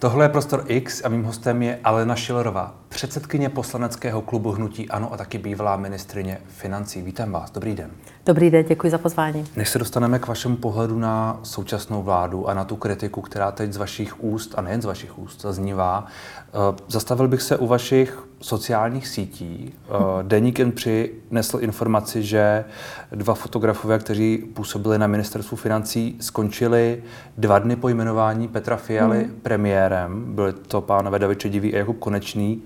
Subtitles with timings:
[0.00, 5.12] Tohle je Prostor X a mým hostem je Alena Šilerová, předsedkyně poslaneckého klubu Hnutí Ano
[5.12, 7.02] a taky bývalá ministrině financí.
[7.02, 7.90] Vítám vás, dobrý den.
[8.26, 9.46] Dobrý den, děkuji za pozvání.
[9.56, 13.72] Než se dostaneme k vašemu pohledu na současnou vládu a na tu kritiku, která teď
[13.72, 16.06] z vašich úst, a nejen z vašich úst, zaznívá,
[16.48, 19.72] eh, zastavil bych se u vašich sociálních sítí.
[19.88, 22.64] Eh, Deník jen přinesl informaci, že
[23.12, 27.02] dva fotografové, kteří působili na ministerstvu financí, skončili
[27.38, 29.34] dva dny po jmenování Petra Fialy hmm.
[29.42, 30.34] premiérem.
[30.34, 32.62] Byli to pánové David Čedivý a Jakub Konečný.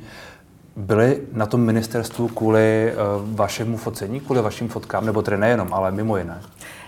[0.77, 5.91] Byli na tom ministerstvu kvůli uh, vašemu focení, kvůli vašim fotkám, nebo tedy nejenom, ale
[5.91, 6.41] mimo jiné?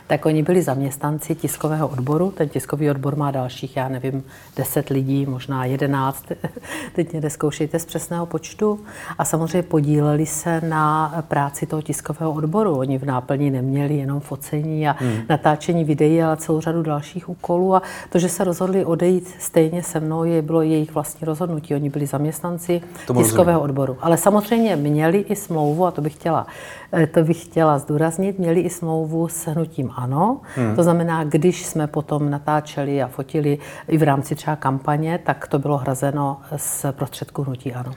[0.06, 2.30] Tak oni byli zaměstnanci tiskového odboru.
[2.30, 4.24] Ten tiskový odbor má dalších, já nevím,
[4.56, 6.24] 10 lidí, možná 11.
[6.92, 8.80] Teď mě neskoušejte z přesného počtu.
[9.18, 12.78] A samozřejmě podíleli se na práci toho tiskového odboru.
[12.78, 15.20] Oni v náplni neměli jenom focení a hmm.
[15.28, 17.74] natáčení videí, ale celou řadu dalších úkolů.
[17.74, 21.74] A to, že se rozhodli odejít stejně se mnou, je, bylo jejich vlastní rozhodnutí.
[21.74, 23.70] Oni byli zaměstnanci Tomu tiskového rozumím.
[23.70, 23.96] odboru.
[24.00, 26.46] Ale samozřejmě měli i smlouvu, a to bych chtěla,
[27.12, 30.40] to bych chtěla zdůraznit, měli i smlouvu s hnutím ano.
[30.56, 30.76] Hmm.
[30.76, 35.58] To znamená, když jsme potom natáčeli a fotili i v rámci třeba kampaně, tak to
[35.58, 37.92] bylo hrazeno z prostředků hnutí ano.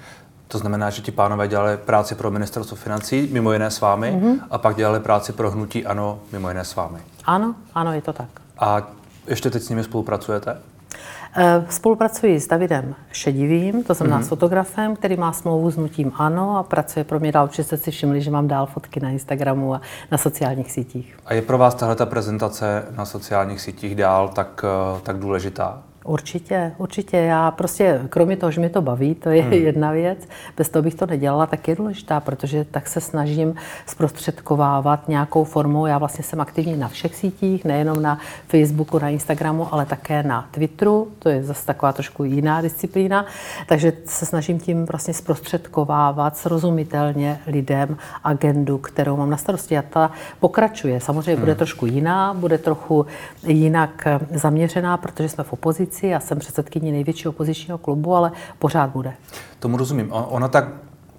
[0.48, 4.40] To znamená, že ti pánové dělali práci pro ministerstvo financí, mimo jiné s vámi, mm-hmm.
[4.52, 7.00] a pak dělali práci pro hnutí ANO, mimo jiné s vámi.
[7.26, 8.28] Ano, ano, je to tak.
[8.60, 8.82] A
[9.28, 10.58] ještě teď s nimi spolupracujete?
[11.40, 14.24] Eh, spolupracuji s Davidem Šedivým, to znamená mm-hmm.
[14.24, 17.44] s fotografem, který má smlouvu s Nutím Ano a pracuje pro mě dál.
[17.46, 21.18] Určitě jste si všimli, že mám dál fotky na Instagramu a na sociálních sítích.
[21.26, 24.66] A je pro vás tahle ta prezentace na sociálních sítích dál tak,
[24.98, 25.84] eh, tak důležitá?
[26.08, 27.18] Určitě, určitě.
[27.18, 29.54] Já prostě, kromě toho, že mi to baví, to je hmm.
[29.68, 30.28] jedna věc,
[30.58, 33.56] bez toho bych to nedělala, tak je důležitá, protože tak se snažím
[33.86, 35.86] zprostředkovávat nějakou formou.
[35.86, 40.48] Já vlastně jsem aktivní na všech sítích, nejenom na Facebooku, na Instagramu, ale také na
[40.52, 41.08] Twitteru.
[41.20, 43.26] To je zase taková trošku jiná disciplína.
[43.68, 49.78] Takže se snažím tím vlastně zprostředkovávat srozumitelně lidem agendu, kterou mám na starosti.
[49.78, 51.00] A ta pokračuje.
[51.00, 51.42] Samozřejmě hmm.
[51.42, 53.06] bude trošku jiná, bude trochu
[53.44, 58.90] jinak zaměřená, protože jsme v opozici opozici, já jsem předsedkyní největšího opozičního klubu, ale pořád
[58.90, 59.14] bude.
[59.60, 60.12] Tomu rozumím.
[60.12, 60.66] Ona tak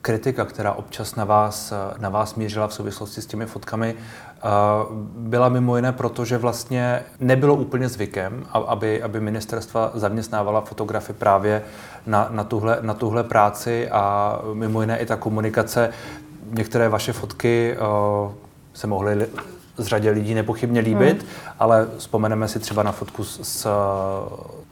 [0.00, 4.40] kritika, která občas na vás, na vás mířila v souvislosti s těmi fotkami, eh,
[5.16, 11.62] byla mimo jiné proto, že vlastně nebylo úplně zvykem, aby, aby ministerstva zaměstnávala fotografy právě
[12.06, 15.90] na, na, tuhle, na tuhle práci a mimo jiné i ta komunikace.
[16.50, 18.32] Některé vaše fotky eh,
[18.74, 19.28] se mohly
[19.78, 21.52] z řadě lidí nepochybně líbit, hmm.
[21.58, 23.68] ale vzpomeneme si třeba na fotku s, s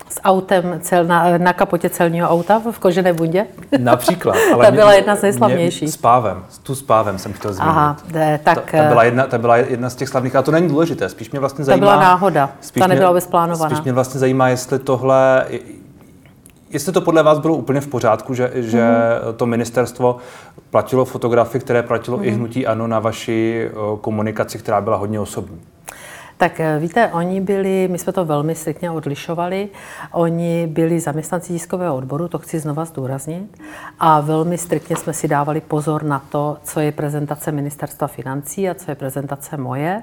[0.08, 3.46] s autem cel, na, na kapotě celního auta v kožené bundě?
[3.78, 4.36] Například.
[4.54, 5.92] Ale ta byla jedna z nejslavnějších.
[5.92, 7.70] S pávem, tu s pávem jsem chtěl zmínit.
[7.70, 8.70] Aha, de, tak...
[8.70, 11.30] Ta, ta, byla jedna, ta byla jedna z těch slavných, a to není důležité, spíš
[11.30, 11.86] mě vlastně zajímá...
[11.86, 13.70] To byla náhoda, spíš ta nebyla vůbec plánovaná.
[13.70, 15.46] Spíš mě vlastně zajímá, jestli tohle,
[16.70, 19.34] Jestli to podle vás bylo úplně v pořádku, že, že mm.
[19.36, 20.16] to ministerstvo
[20.70, 22.24] platilo fotografy, které platilo mm.
[22.24, 22.38] i mhm.
[22.38, 25.60] hnutí ANO na vaši komunikaci, která byla hodně osobní?
[26.38, 29.68] Tak eh, víte, oni byli, my jsme to velmi striktně odlišovali,
[30.12, 33.62] oni byli zaměstnanci tiskového odboru, to chci znova zdůraznit,
[33.98, 38.74] a velmi striktně jsme si dávali pozor na to, co je prezentace ministerstva financí a
[38.74, 40.02] co je prezentace moje.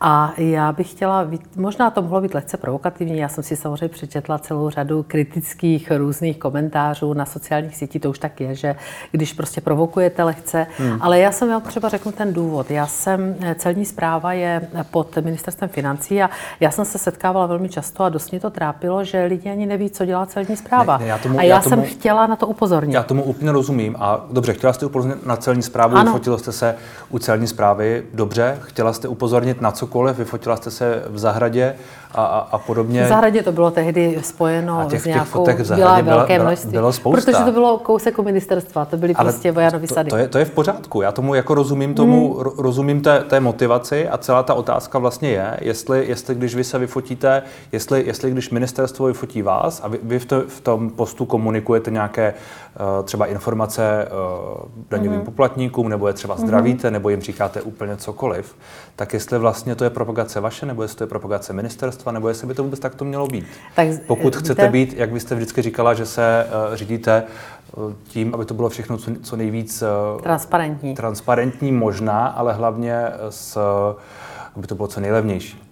[0.00, 4.38] A já bych chtěla, možná to mohlo být lehce provokativní, já jsem si samozřejmě přečetla
[4.38, 8.76] celou řadu kritických různých komentářů na sociálních sítích, to už tak je, že
[9.12, 10.98] když prostě provokujete lehce, hmm.
[11.00, 12.70] ale já jsem vám třeba řeknu ten důvod.
[12.70, 17.46] Já jsem, eh, celní zpráva je pod ministerstvem ministerstvem financí a já jsem se setkávala
[17.46, 20.98] velmi často a dost mě to trápilo, že lidi ani neví, co dělá celní zpráva.
[20.98, 22.94] Ne, ne, já tomu, a já, já tomu, jsem chtěla na to upozornit.
[22.94, 26.12] Já tomu úplně rozumím a dobře, chtěla jste upozornit na celní zprávu, ano.
[26.12, 26.74] vyfotila jste se
[27.10, 31.74] u celní zprávy, dobře, chtěla jste upozornit na cokoliv, vyfotila jste se v zahradě
[32.14, 33.04] a, a, a podobně.
[33.04, 36.54] V zahradě to bylo tehdy spojeno těch, s nějakou, těch fotek zahradě byla, velké byla,
[36.66, 37.20] Bylo spousta.
[37.20, 40.10] Protože to bylo kousek u ministerstva, to byly Ale prostě Vojanovy sady.
[40.10, 42.52] To, to, je, to je v pořádku, já tomu jako rozumím tomu, hmm.
[42.58, 46.78] rozumím té, té motivaci a celá ta otázka vlastně je, jestli, jestli když vy se
[46.78, 51.24] vyfotíte, jestli, jestli když ministerstvo vyfotí vás a vy, vy v, to, v tom postu
[51.24, 52.34] komunikujete nějaké
[52.98, 55.24] uh, třeba informace uh, daňovým hmm.
[55.24, 56.92] poplatníkům, nebo je třeba zdravíte, hmm.
[56.92, 58.54] nebo jim říkáte úplně cokoliv,
[58.96, 62.46] tak jestli vlastně to je propagace vaše, nebo jestli to je propagace ministerstva, nebo jestli
[62.46, 63.46] by to vůbec takto mělo být.
[63.76, 67.22] Tak, Pokud chcete být, jak vy jste vždycky říkala, že se uh, řídíte
[67.76, 70.94] uh, tím, aby to bylo všechno co, co nejvíc uh, transparentní.
[70.94, 73.58] transparentní možná, ale hlavně s,
[74.56, 75.69] aby to bylo co nejlevnější.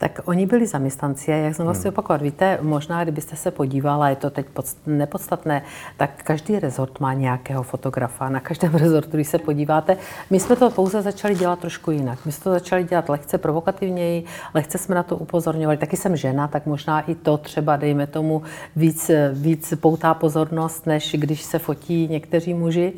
[0.00, 1.94] Tak oni byli zaměstnanci a jak jsem vlastně hmm.
[1.94, 4.46] opakovat, víte, možná kdybyste se podívala, je to teď
[4.86, 5.62] nepodstatné,
[5.96, 8.28] tak každý rezort má nějakého fotografa.
[8.28, 9.96] Na každém rezortu, když se podíváte,
[10.30, 12.26] my jsme to pouze začali dělat trošku jinak.
[12.26, 14.24] My jsme to začali dělat lehce provokativněji,
[14.54, 15.76] lehce jsme na to upozorňovali.
[15.76, 18.42] Taky jsem žena, tak možná i to třeba, dejme tomu,
[18.76, 22.92] víc, víc poutá pozornost, než když se fotí někteří muži.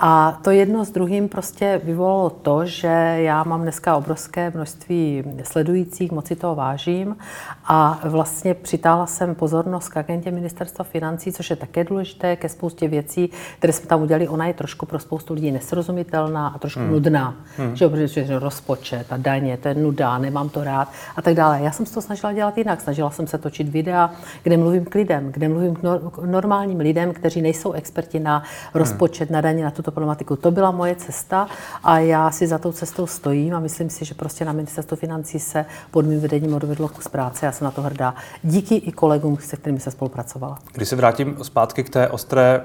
[0.00, 6.12] A to jedno s druhým prostě vyvolalo to, že já mám dneska obrovské množství sledujících,
[6.12, 7.16] moci toho vážím
[7.64, 12.88] a vlastně přitáhla jsem pozornost k agentě ministerstva financí, což je také důležité ke spoustě
[12.88, 14.28] věcí, které jsme tam udělali.
[14.28, 16.90] Ona je trošku pro spoustu lidí nesrozumitelná a trošku hmm.
[16.90, 17.34] nudná.
[17.56, 17.76] Hmm.
[17.76, 21.60] Že protože rozpočet a daně, to je nuda, nemám to rád a tak dále.
[21.62, 22.80] Já jsem se to snažila dělat jinak.
[22.80, 24.10] Snažila jsem se točit videa,
[24.42, 28.42] kde mluvím k lidem, kde mluvím k normálním lidem, kteří nejsou experti na
[28.74, 29.34] rozpočet, hmm.
[29.34, 30.36] na daně, na tuto problematiku.
[30.36, 31.48] To byla moje cesta
[31.84, 35.38] a já si za tou cestou stojím a myslím si, že prostě na ministerstvu financí
[35.38, 37.46] se pod mým vedením odvedlo kus práce.
[37.46, 38.14] Já jsem na to hrdá.
[38.42, 40.58] Díky i kolegům, se kterými se spolupracovala.
[40.72, 42.64] Když se vrátím zpátky k té ostré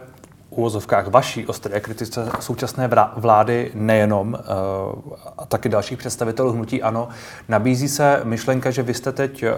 [0.49, 7.07] úvozovkách vaší ostré kritice současné vlády nejenom uh, a taky dalších představitelů hnutí ANO,
[7.49, 9.49] nabízí se myšlenka, že vy jste teď uh,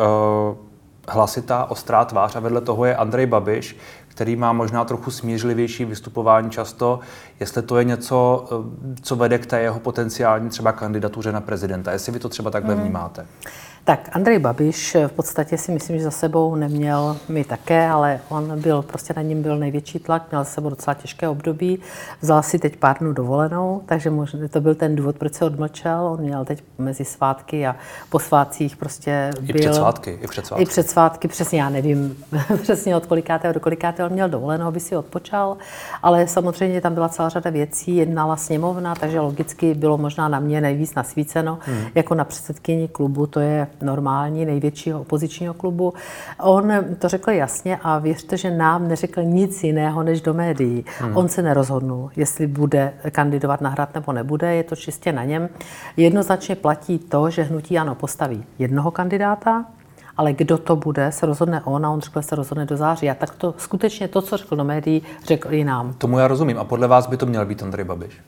[1.07, 3.77] hlasitá, ostrá tvář a vedle toho je Andrej Babiš,
[4.15, 6.99] který má možná trochu smířlivější vystupování často,
[7.39, 11.91] jestli to je něco, eh, co vede k té jeho potenciální třeba kandidatuře na prezidenta,
[11.91, 12.81] jestli vy to třeba takhle mm.
[12.81, 13.25] vnímáte.
[13.85, 18.61] Tak Andrej Babiš v podstatě si myslím, že za sebou neměl my také, ale on
[18.61, 21.79] byl, prostě na ním byl největší tlak, měl za sebou docela těžké období,
[22.21, 26.07] vzal si teď pár dnů dovolenou, takže možná to byl ten důvod, proč se odmlčel.
[26.07, 27.75] On měl teď mezi svátky a
[28.09, 29.55] po svátcích prostě byl...
[29.55, 30.63] I před svátky, i před svátky.
[30.63, 32.23] I před svátky, přesně, já nevím
[32.61, 35.57] přesně od kolikátého do kolikátého měl dovolenou, aby si odpočal,
[36.03, 40.61] ale samozřejmě tam byla celá řada věcí, jednala sněmovna, takže logicky bylo možná na mě
[40.61, 41.85] nejvíc nasvíceno, hmm.
[41.95, 45.93] jako na předsedkyni klubu, to je normální, největšího opozičního klubu.
[46.43, 50.85] On to řekl jasně a věřte, že nám neřekl nic jiného než do médií.
[50.99, 51.17] Hmm.
[51.17, 55.49] On se nerozhodnul, jestli bude kandidovat na hrad nebo nebude, je to čistě na něm.
[55.97, 59.65] Jednoznačně platí to, že hnutí ano postaví jednoho kandidáta,
[60.17, 63.09] ale kdo to bude, se rozhodne on a on řekl, se rozhodne do září.
[63.09, 65.93] A tak to skutečně to, co řekl do médií, řekl i nám.
[65.93, 66.59] Tomu já rozumím.
[66.59, 68.21] A podle vás by to měl být Andrej Babiš?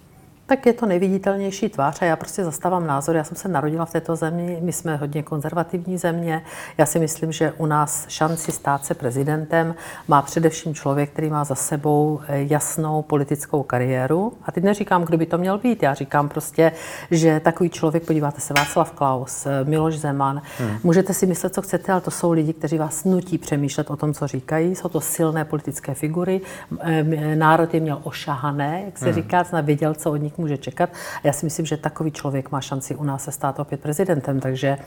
[0.48, 3.16] Tak je to nejviditelnější tvář a já prostě zastávám názor.
[3.16, 6.44] Já jsem se narodila v této zemi, my jsme hodně konzervativní země.
[6.78, 9.76] Já si myslím, že u nás šanci stát se prezidentem
[10.08, 14.34] má především člověk, který má za sebou eh, jasnou politickou kariéru.
[14.46, 15.84] A teď neříkám, kdo by to měl být.
[15.84, 16.72] Já říkám prostě,
[17.12, 20.78] že takový člověk, podíváte se, Václav Klaus, eh, Miloš Zeman, hmm.
[20.84, 24.14] můžete si myslet, co chcete, ale to jsou lidi, kteří vás nutí přemýšlet o tom,
[24.14, 24.76] co říkají.
[24.76, 26.42] Jsou to silné politické figury.
[26.80, 29.14] Eh, národ je měl ošahané, jak se hmm.
[29.14, 30.90] říká, věděl, co od nich může čekat.
[31.24, 34.40] A já si myslím, že takový člověk má šanci u nás se stát opět prezidentem,
[34.40, 34.78] takže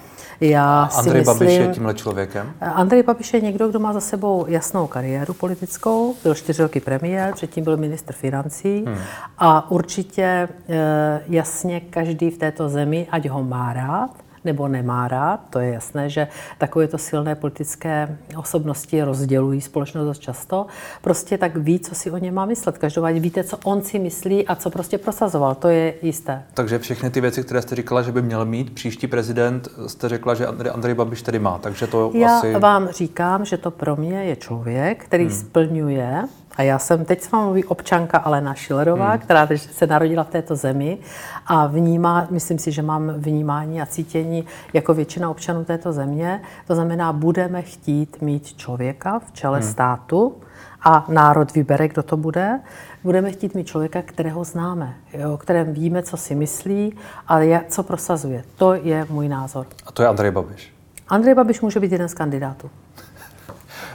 [0.41, 1.49] já A Andrej si myslím...
[1.49, 2.53] Babiš je tímhle člověkem?
[2.61, 7.35] Andrej Babiš je někdo, kdo má za sebou jasnou kariéru politickou, byl čtyři roky premiér,
[7.35, 8.99] předtím byl ministr financí hmm.
[9.39, 14.11] a určitě eh, jasně každý v této zemi, ať ho má rád,
[14.45, 15.41] nebo nemá rád.
[15.51, 16.29] To je jasné, že
[16.59, 20.67] takovéto silné politické osobnosti rozdělují společnost dost často.
[21.03, 22.79] Prostě tak ví, co si o něm má myslet.
[22.79, 25.55] Každopádně víte, co on si myslí a co prostě prosazoval.
[25.55, 26.43] To je jisté.
[26.55, 30.35] Takže všechny ty věci, které jste říkala, že by měl mít příští prezident, jste řekla,
[30.35, 31.59] že Andrej, Babiš tedy má.
[31.59, 32.55] Takže to Já asi...
[32.55, 35.33] vám říkám, že to pro mě je člověk, který hmm.
[35.33, 36.25] splňuje
[36.57, 39.19] a já jsem, teď s vámi mluví občanka Alena Šilerová, hmm.
[39.19, 40.99] která se narodila v této zemi
[41.47, 46.43] a vnímá, myslím si, že mám vnímání a cítění jako většina občanů této země.
[46.67, 49.69] To znamená, budeme chtít mít člověka v čele hmm.
[49.69, 50.35] státu,
[50.83, 52.61] a národ vybere, kdo to bude,
[53.05, 54.95] budeme chtít mít člověka, kterého známe,
[55.35, 56.97] o kterém víme, co si myslí
[57.29, 58.45] a co prosazuje.
[58.57, 59.67] To je můj názor.
[59.87, 60.73] A to je Andrej Babiš.
[61.09, 62.71] Andrej Babiš může být jeden z kandidátů.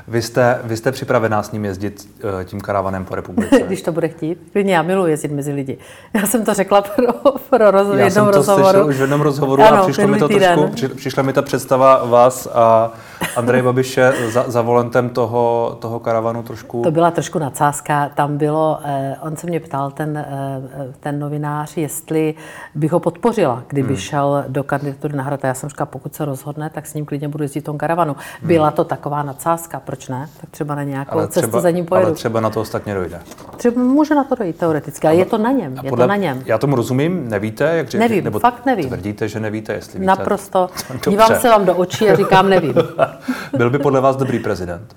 [0.08, 3.60] Vy jste, vy jste připravená s ním jezdit uh, tím karavanem po republice?
[3.68, 4.38] Když to bude chtít.
[4.52, 5.78] Klidně, já miluji jezdit mezi lidi.
[6.14, 7.14] Já jsem to řekla pro,
[7.50, 8.62] pro roz, já jednom rozhovoru.
[8.62, 10.88] Já jsem to slyšel už v jednom rozhovoru ano, a přišlo mi to trošku, při,
[10.88, 12.94] přišla mi ta představa vás a
[13.36, 16.82] Andrej Babiše za, za volantem toho, toho karavanu trošku...
[16.82, 18.10] To byla trošku nadsázka.
[18.16, 22.36] Tam bylo, eh, on se mě ptal, ten, eh, ten novinář, jestli
[22.76, 23.98] bych ho podpořila, kdyby hmm.
[23.98, 25.44] šel do kandidatury na hrad.
[25.44, 28.16] Já jsem říkala, pokud se rozhodne, tak s ním klidně budu jezdit v tom karavanu.
[28.40, 28.48] Hmm.
[28.48, 30.30] Byla to taková nadsázka, proč ne?
[30.42, 32.08] Tak třeba na nějakou ale cestu za ním pojedu.
[32.08, 33.20] Ale třeba na to ostatně dojde.
[33.58, 35.76] Třeba může na to dojít teoreticky, ale je to na něm.
[35.84, 36.44] Je to na něm.
[36.46, 38.10] Já tomu rozumím, nevíte, jak říkáte?
[38.10, 38.88] Nevím, nebo fakt nevím.
[38.88, 40.08] Tvrdíte, že nevíte, jestli víte.
[40.08, 40.70] Naprosto.
[41.10, 42.74] Dívám se vám do očí a říkám, nevím.
[43.58, 44.96] Byl by podle vás dobrý prezident?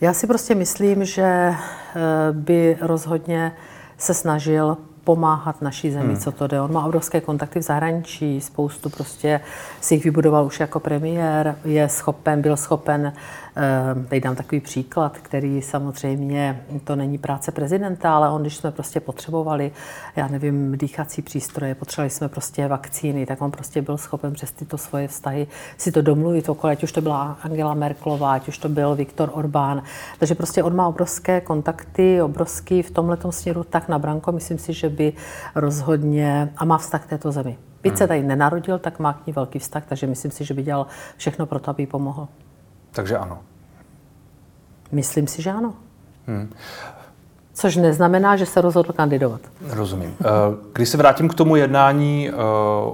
[0.00, 1.56] Já si prostě myslím, že eh,
[2.32, 3.52] by rozhodně
[3.98, 6.16] se snažil pomáhat naší zemi, hmm.
[6.16, 6.60] co to jde.
[6.60, 9.40] On má obrovské kontakty v zahraničí, spoustu prostě
[9.80, 13.12] si jich vybudoval už jako premiér, je schopen, byl schopen
[14.08, 19.00] teď dám takový příklad, který samozřejmě, to není práce prezidenta, ale on, když jsme prostě
[19.00, 19.72] potřebovali,
[20.16, 24.78] já nevím, dýchací přístroje, potřebovali jsme prostě vakcíny, tak on prostě byl schopen přes tyto
[24.78, 28.68] svoje vztahy si to domluvit okolo, ať už to byla Angela Merklová, ať už to
[28.68, 29.82] byl Viktor Orbán.
[30.18, 34.72] Takže prostě on má obrovské kontakty, obrovský v tomhle směru tak na Branko, myslím si,
[34.72, 35.12] že by
[35.54, 37.58] rozhodně, a má vztah k této zemi.
[37.82, 38.08] Byť se hmm.
[38.08, 40.86] tady nenarodil, tak má k ní velký vztah, takže myslím si, že by dělal
[41.16, 42.28] všechno pro to, aby jí pomohl.
[42.90, 43.38] Takže ano.
[44.92, 45.74] Myslím si, že ano.
[46.26, 46.50] Hmm.
[47.60, 49.40] Což neznamená, že se rozhodl kandidovat.
[49.68, 50.14] Rozumím.
[50.20, 50.26] Eh,
[50.72, 52.34] když se vrátím k tomu jednání eh,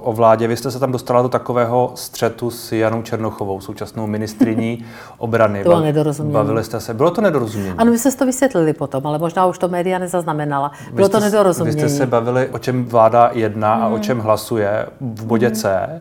[0.01, 4.85] o vládě, vy jste se tam dostala do takového střetu s Janou Černochovou, současnou ministriní
[5.17, 5.63] obrany.
[5.63, 6.33] To bylo nedorozumění.
[6.33, 6.93] Bavili jste se.
[6.93, 7.75] Bylo to nedorozumění?
[7.77, 10.71] Ano, my jsme to vysvětlili potom, ale možná už to média nezaznamenala.
[10.93, 11.81] Bylo to nedorozumění.
[11.81, 13.83] Vy jste se bavili, o čem vláda jedná hmm.
[13.83, 14.03] a o hmm.
[14.03, 15.55] čem hlasuje v bodě hmm.
[15.55, 15.99] C.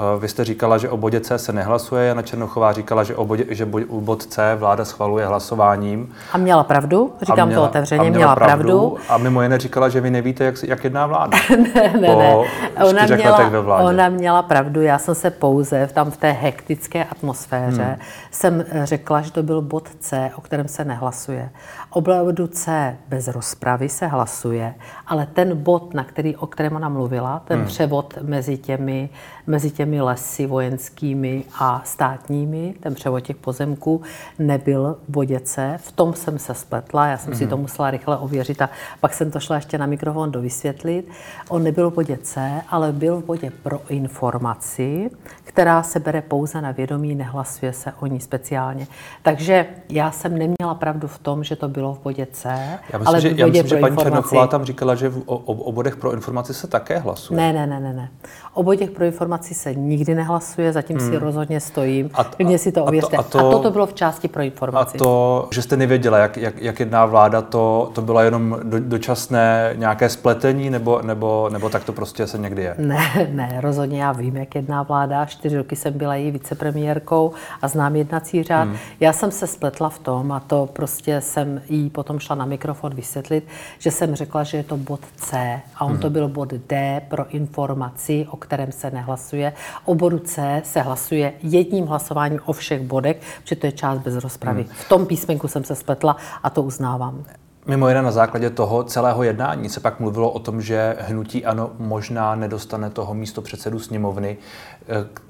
[0.00, 3.24] Eh, vy jste říkala, že o bodě C se nehlasuje, Jana Černochová říkala, že, o
[3.24, 6.14] bodě, že bod C vláda schvaluje hlasováním.
[6.32, 8.64] A měla pravdu, říkám měla, to otevřeně, měla, měla pravdu.
[8.64, 8.98] pravdu.
[9.08, 11.38] A mimo jiné říkala, že vy nevíte, jak, jak jedná vláda.
[11.74, 12.36] ne, ne, ne.
[12.88, 13.88] Ona měla, ve vládě.
[13.88, 17.96] ona měla pravdu, já jsem se pouze tam v té hektické atmosféře hmm.
[18.30, 21.50] jsem eh, řekla, že to byl bod C, o kterém se nehlasuje.
[21.96, 24.74] O bodu C bez rozpravy se hlasuje,
[25.06, 27.66] ale ten bod, na který, o kterém ona mluvila, ten hmm.
[27.66, 29.10] převod mezi těmi
[29.46, 34.02] mezi těmi lesy vojenskými a státními, ten převod těch pozemků,
[34.38, 35.78] nebyl v bodě C.
[35.82, 37.38] V tom jsem se spletla, já jsem mm.
[37.38, 38.70] si to musela rychle ověřit a
[39.00, 41.08] pak jsem to šla ještě na mikrofon dovysvětlit.
[41.48, 45.10] On nebyl v bodě C, ale byl v bodě pro informaci,
[45.54, 48.86] která se bere pouze na vědomí, nehlasuje se o ní speciálně.
[49.22, 52.48] Takže já jsem neměla pravdu v tom, že to bylo v bodě C,
[52.92, 55.22] já myslím, ale že, v bodě já myslím, že paní Černochová tam říkala, že v,
[55.26, 57.36] o, o bodech pro informaci se také hlasuje.
[57.36, 57.92] Ne, ne, ne, ne.
[57.92, 58.08] ne.
[58.54, 61.10] O bodech pro informaci se nikdy nehlasuje, zatím hmm.
[61.10, 62.10] si rozhodně stojím.
[62.14, 63.16] A, Klidně si to ověřte.
[63.16, 64.96] A, to, a, to, a toto bylo v části pro informaci.
[64.96, 68.80] A to, že jste nevěděla, jak, jak, jak jedná vláda, to, to bylo jenom do,
[68.80, 72.74] dočasné nějaké spletení, nebo, nebo, nebo tak to prostě se někdy je?
[72.78, 75.26] Ne, ne, rozhodně já vím, jak jedná vláda.
[75.44, 77.32] Čtyři roky jsem byla její vicepremiérkou
[77.62, 78.68] a znám jednací řád.
[78.68, 78.76] Hmm.
[79.00, 82.94] Já jsem se spletla v tom, a to prostě jsem jí potom šla na mikrofon
[82.94, 83.46] vysvětlit,
[83.78, 86.00] že jsem řekla, že je to bod C a on hmm.
[86.00, 89.52] to byl bod D pro informaci, o kterém se nehlasuje.
[89.84, 94.14] O bodu C se hlasuje jedním hlasováním o všech bodech, protože to je část bez
[94.14, 94.62] rozpravy.
[94.62, 94.72] Hmm.
[94.72, 97.24] V tom písmenku jsem se spletla a to uznávám.
[97.66, 101.70] Mimo jiné na základě toho celého jednání se pak mluvilo o tom, že hnutí ano
[101.78, 104.36] možná nedostane toho místo předsedu sněmovny,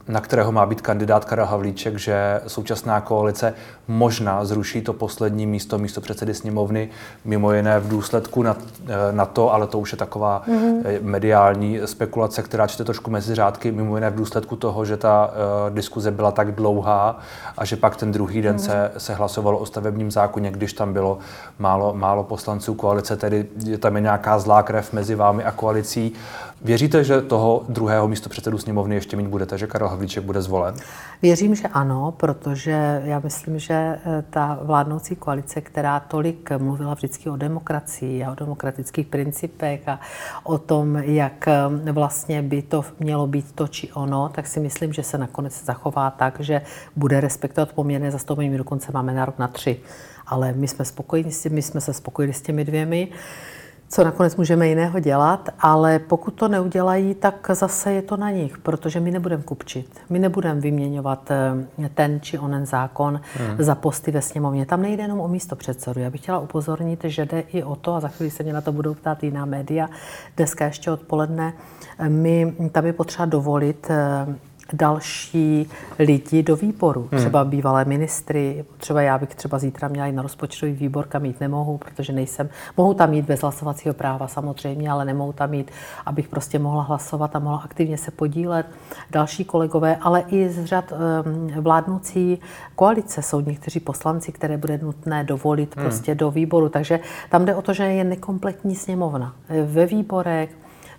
[0.08, 3.54] na kterého má být kandidát Karel Havlíček, že současná koalice
[3.88, 6.88] možná zruší to poslední místo místo předsedy sněmovny,
[7.24, 8.56] mimo jiné v důsledku na,
[8.86, 11.02] eh, na to, ale to už je taková mm-hmm.
[11.02, 15.74] mediální spekulace, která čte trošku mezi řádky, mimo jiné v důsledku toho, že ta uh,
[15.74, 17.18] diskuze byla tak dlouhá
[17.58, 18.90] a že pak ten druhý den mm-hmm.
[18.90, 21.18] se, se hlasovalo o stavebním zákoně, když tam bylo
[21.58, 26.12] málo, málo poslanců koalice, tedy je tam je nějaká zlá krev mezi vámi a koalicí.
[26.64, 30.74] Věříte, že toho druhého místo předsedu sněmovny ještě mít budete, že Karel Havlíček bude zvolen?
[31.22, 37.30] Věřím, že ano, protože já myslím, že eh, ta vládnoucí koalice, která tolik mluvila vždycky
[37.30, 40.00] o demokracii a o demokratických principech a
[40.44, 44.92] o tom, jak eh, vlastně by to mělo být to či ono, tak si myslím,
[44.92, 46.62] že se nakonec zachová tak, že
[46.96, 48.50] bude respektovat poměrné zastoupení.
[48.50, 49.80] My dokonce máme nárok na tři
[50.26, 53.08] ale my jsme spokojeni my jsme se spokojili s těmi dvěmi.
[53.94, 58.58] Co nakonec můžeme jiného dělat, ale pokud to neudělají, tak zase je to na nich,
[58.58, 60.00] protože my nebudeme kupčit.
[60.10, 63.56] My nebudeme vyměňovat eh, ten či onen zákon hmm.
[63.58, 64.66] za posty ve sněmovně.
[64.66, 66.00] Tam nejde jenom o místo předsedu.
[66.00, 68.60] Já bych chtěla upozornit, že jde i o to, a za chvíli se mě na
[68.60, 69.88] to budou ptát jiná média,
[70.36, 71.52] dneska ještě odpoledne,
[71.98, 74.26] eh, my tam je potřeba dovolit eh,
[74.72, 75.68] další
[75.98, 77.08] lidi do výboru.
[77.10, 77.20] Hmm.
[77.20, 81.40] Třeba bývalé ministry, třeba já bych třeba zítra měla i na rozpočtový výbor, kam jít
[81.40, 85.70] nemohu, protože nejsem, mohu tam jít bez hlasovacího práva samozřejmě, ale nemohu tam jít,
[86.06, 88.66] abych prostě mohla hlasovat a mohla aktivně se podílet.
[89.10, 92.38] Další kolegové, ale i z řad um, vládnoucí
[92.74, 95.84] koalice jsou někteří poslanci, které bude nutné dovolit hmm.
[95.84, 96.68] prostě do výboru.
[96.68, 99.34] Takže tam jde o to, že je nekompletní sněmovna.
[99.64, 100.50] Ve výborech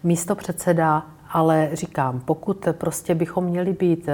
[0.03, 4.09] místo předseda ale říkám, pokud prostě bychom měli být,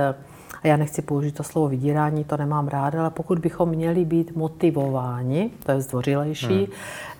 [0.63, 4.35] a já nechci použít to slovo vydírání, to nemám rád, ale pokud bychom měli být
[4.35, 6.67] motivováni, to je zdvořilejší, hmm.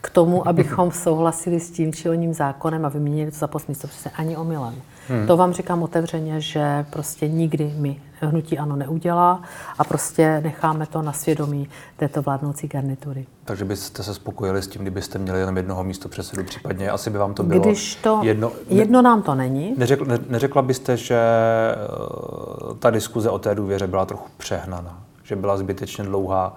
[0.02, 3.88] k tomu, abychom souhlasili s tím či oním zákonem a vyměnili to za post místo
[4.16, 4.76] ani omylem.
[5.10, 5.28] Hmm.
[5.28, 9.42] To vám říkám otevřeně, že prostě nikdy mi hnutí ano neudělá
[9.78, 13.26] a prostě necháme to na svědomí této vládnoucí garnitury.
[13.46, 17.18] Takže byste se spokojili s tím, kdybyste měli jenom jednoho místo předsedu, případně asi by
[17.18, 19.74] vám to bylo Když to jedno, jedno nám to není.
[19.78, 25.36] Neřekla, ne, neřekla byste, že eh, ta diskuze o té důvěře byla trochu přehnaná, že
[25.36, 26.56] byla zbytečně dlouhá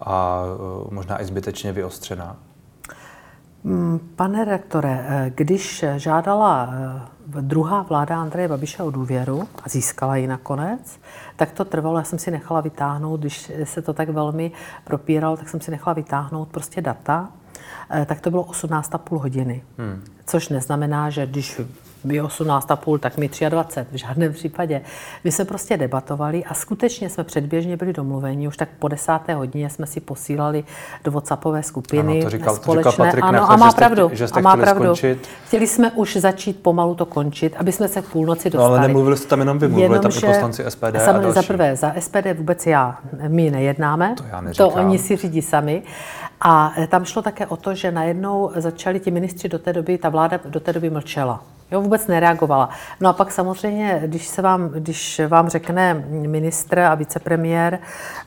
[0.00, 2.36] a eh, možná i zbytečně vyostřená?
[3.64, 6.68] Mm, pane rektore, eh, když žádala
[7.40, 11.00] druhá vláda Andreje Babiše o důvěru a získala ji nakonec,
[11.36, 14.52] tak to trvalo, já jsem si nechala vytáhnout, když se to tak velmi
[14.84, 17.28] propíralo, tak jsem si nechala vytáhnout prostě data,
[17.90, 19.62] eh, tak to bylo 18,5 hodiny.
[19.78, 20.04] Hmm.
[20.26, 21.60] Což neznamená, že když
[22.04, 24.80] vy 18,5, tak mi 23, v žádném případě.
[25.24, 29.70] My jsme prostě debatovali a skutečně jsme předběžně byli domluveni, už tak po desáté hodině
[29.70, 30.64] jsme si posílali
[31.04, 32.82] do WhatsAppové skupiny ano, to říkal, společné.
[32.82, 34.10] To říkal Patrik ano, Nechal, a má pravdu.
[34.12, 34.84] Že jste a má pravdu.
[34.84, 35.28] Skončit.
[35.46, 38.70] Chtěli jsme už začít pomalu to končit, aby jsme se k půlnoci dostali.
[38.70, 41.32] No, ale nemluvili jste tam jenom vy, mluvili jenom, tam i poslanci SPD a další.
[41.32, 44.14] Za prvé, za SPD vůbec já, my nejednáme.
[44.16, 44.68] To já neříkám.
[44.68, 45.82] To oni si řídí sami.
[46.40, 50.08] A tam šlo také o to, že najednou začali ti ministři do té doby, ta
[50.08, 51.42] vláda do té doby mlčela.
[51.70, 52.68] Jo, vůbec nereagovala.
[53.00, 57.78] No a pak samozřejmě, když, se vám, když vám řekne ministr a vicepremiér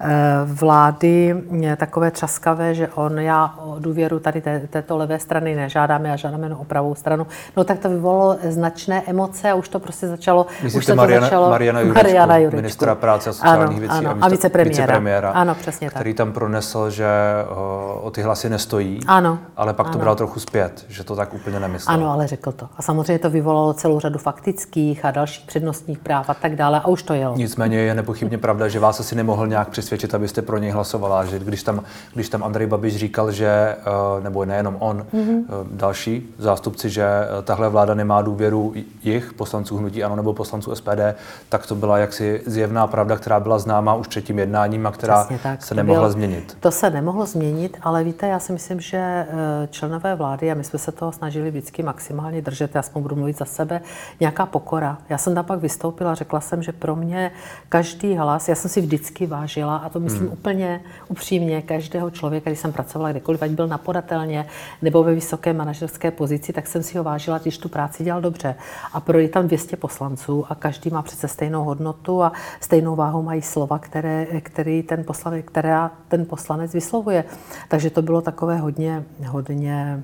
[0.01, 0.07] eh,
[0.45, 6.09] vlády eh, takové třaskavé, že on, já o důvěru tady té, této levé strany nežádáme,
[6.09, 9.79] já žádáme jenom o pravou stranu, no tak to vyvolalo značné emoce a už to
[9.79, 10.45] prostě začalo.
[10.63, 13.79] Myslíte už se Mariana, to začalo, Mariana, Jurečku, Mariana Jurečku, ministra práce a sociálních ano,
[13.79, 14.81] věcí ano, a, místo, a vicepremiéra.
[14.81, 16.17] vicepremiéra, ano, přesně který tak.
[16.17, 17.07] tam pronesl, že
[17.49, 19.93] o, o ty hlasy nestojí, ano, ale pak ano.
[19.93, 21.95] to bral trochu zpět, že to tak úplně nemyslel.
[21.95, 22.69] Ano, ale řekl to.
[22.77, 26.87] A samozřejmě to vyvolalo celou řadu faktických a dalších přednostních práv a tak dále a
[26.87, 27.35] už to jelo.
[27.35, 31.39] Nicméně je nepochybně pravda, že vás asi nemohl nějak přesvědčit, abyste pro něj hlasovala, že
[31.39, 31.83] když tam,
[32.13, 35.43] když tam Andrej Babiš říkal, že, eh, nebo nejenom on, mm-hmm.
[35.71, 38.73] další zástupci, že eh, tahle vláda nemá důvěru
[39.03, 41.15] jich, poslanců hnutí ANO nebo poslanců SPD,
[41.49, 45.27] tak to byla jaksi zjevná pravda, která byla známá už před tím jednáním a která
[45.43, 46.57] tak, se nemohla byl, změnit.
[46.59, 49.27] To se nemohlo změnit, ale víte, já si myslím, že
[49.69, 53.45] členové vlády, a my jsme se toho snažili vždycky maximálně držet, já budu mluvit za
[53.45, 53.81] sebe,
[54.19, 54.97] nějaká pokora.
[55.09, 57.31] Já jsem tam pak vystoupila, řekla jsem, že pro mě
[57.69, 60.33] každý hlas, já jsem si vždycky vážila, a to myslím hmm.
[60.33, 64.45] úplně upřímně, každého člověka, když jsem pracovala kdekoliv, ať byl napodatelně
[64.81, 68.55] nebo ve vysoké manažerské pozici, tak jsem si ho vážila, když tu práci dělal dobře.
[68.93, 73.23] A pro je tam 200 poslanců a každý má přece stejnou hodnotu a stejnou váhu
[73.23, 77.23] mají slova, které, který ten poslanec, která ten poslanec vyslovuje.
[77.67, 80.03] Takže to bylo takové hodně, hodně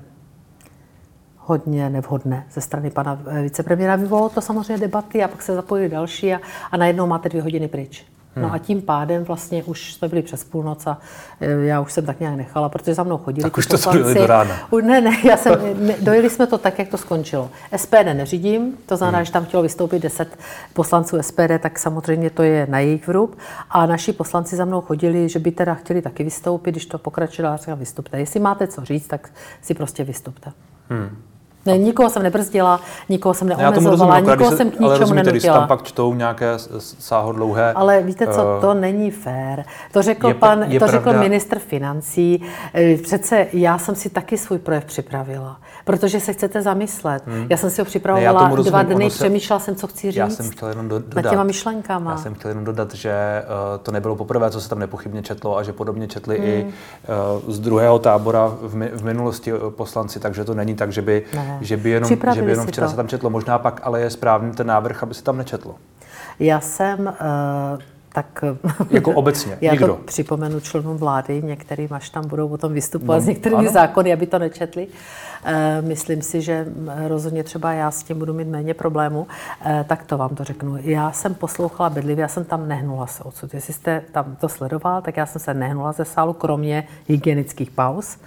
[1.48, 3.96] hodně nevhodné ze strany pana eh, vicepremiéra.
[3.96, 7.68] Vyvolalo to samozřejmě debaty a pak se zapojili další a, a najednou máte dvě hodiny
[7.68, 8.06] pryč.
[8.36, 8.54] No hmm.
[8.54, 10.98] a tím pádem vlastně už jsme byli přes půlnoc a
[11.40, 14.14] eh, já už jsem tak nějak nechala, protože za mnou chodili Tak už to dojeli
[14.14, 14.68] do rána.
[14.82, 15.54] Ne, ne, já jsem,
[16.00, 17.50] dojeli jsme to tak, jak to skončilo.
[17.76, 19.24] SPD neřídím, to znamená, hmm.
[19.24, 20.38] že tam chtělo vystoupit 10
[20.72, 23.38] poslanců SPD, tak samozřejmě to je na jejich vrub.
[23.70, 27.58] A naši poslanci za mnou chodili, že by teda chtěli taky vystoupit, když to pokračovalo,
[27.66, 28.18] já vystupte.
[28.18, 29.30] Jestli máte co říct, tak
[29.62, 30.52] si prostě vystupte.
[30.90, 31.16] Hmm.
[31.66, 35.32] Ne, nikoho jsem nebrzdila, nikoho jsem neomezovala, ne, nikoho jsem k ničemu ale nenutila.
[35.32, 36.46] když tam pak čtou nějaké
[36.78, 37.72] sáhodlouhé...
[37.72, 39.64] Ale víte co, uh, to není fér.
[39.92, 41.12] To řekl, je, pan, je to pravda.
[41.12, 42.42] řekl ministr financí.
[42.74, 45.56] Eh, přece já jsem si taky svůj projev připravila,
[45.88, 47.22] protože se chcete zamyslet.
[47.26, 47.46] Hmm.
[47.50, 50.16] Já jsem si ho připravovala ne, dva dny, se, přemýšlela jsem, co chci říct.
[50.16, 51.24] Já jsem chtěl jenom do, dodat.
[51.24, 52.10] Na těma myšlenkama.
[52.10, 55.58] Já jsem chtěl jenom dodat, že uh, to nebylo poprvé, co se tam nepochybně četlo
[55.58, 56.46] a že podobně četli hmm.
[56.48, 61.02] i uh, z druhého tábora v, mi, v minulosti poslanci, takže to není tak, že
[61.02, 61.24] by,
[61.60, 62.90] že by jenom že by jenom včera to.
[62.90, 63.30] se tam četlo.
[63.30, 65.74] Možná pak ale je správný ten návrh, aby se tam nečetlo.
[66.40, 67.78] Já jsem uh,
[68.18, 68.44] tak
[68.90, 69.86] jako obecně, já nikdo.
[69.86, 73.72] to připomenu členům vlády, některým až tam budou o tom vystupovat no, s některými ano.
[73.72, 74.88] zákony, aby to nečetli.
[75.44, 76.66] E, myslím si, že
[77.06, 79.26] rozhodně třeba já s tím budu mít méně problémů,
[79.66, 80.76] e, tak to vám to řeknu.
[80.80, 83.54] Já jsem poslouchala bedlivě, já jsem tam nehnula se odsud.
[83.54, 88.18] Jestli jste tam to sledoval, tak já jsem se nehnula ze sálu, kromě hygienických pauz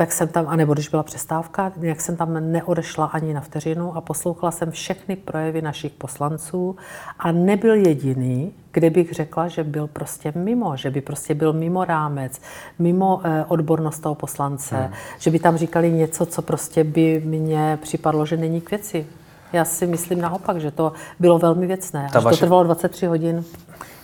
[0.00, 4.00] tak jsem tam, anebo když byla přestávka, jak jsem tam neodešla ani na vteřinu a
[4.00, 6.76] poslouchala jsem všechny projevy našich poslanců
[7.18, 11.84] a nebyl jediný, kde bych řekla, že byl prostě mimo, že by prostě byl mimo
[11.84, 12.40] rámec,
[12.78, 14.92] mimo eh, odbornost toho poslance, hmm.
[15.18, 19.06] že by tam říkali něco, co prostě by mně připadlo, že není k věci.
[19.52, 22.08] Já si myslím naopak, že to bylo velmi věcné.
[22.14, 22.36] Až vaše...
[22.36, 23.44] to trvalo 23 hodin.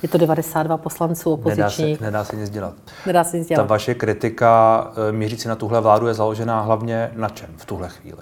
[0.02, 2.00] Je to 92 poslanců opozičních.
[2.00, 2.74] Nedá se, nedá se nic dělat.
[3.06, 3.62] Nedá se nic dělat.
[3.62, 7.88] Ta vaše kritika eh, mířící na tuhle vládu je založená hlavně na čem v tuhle
[7.88, 8.18] chvíli?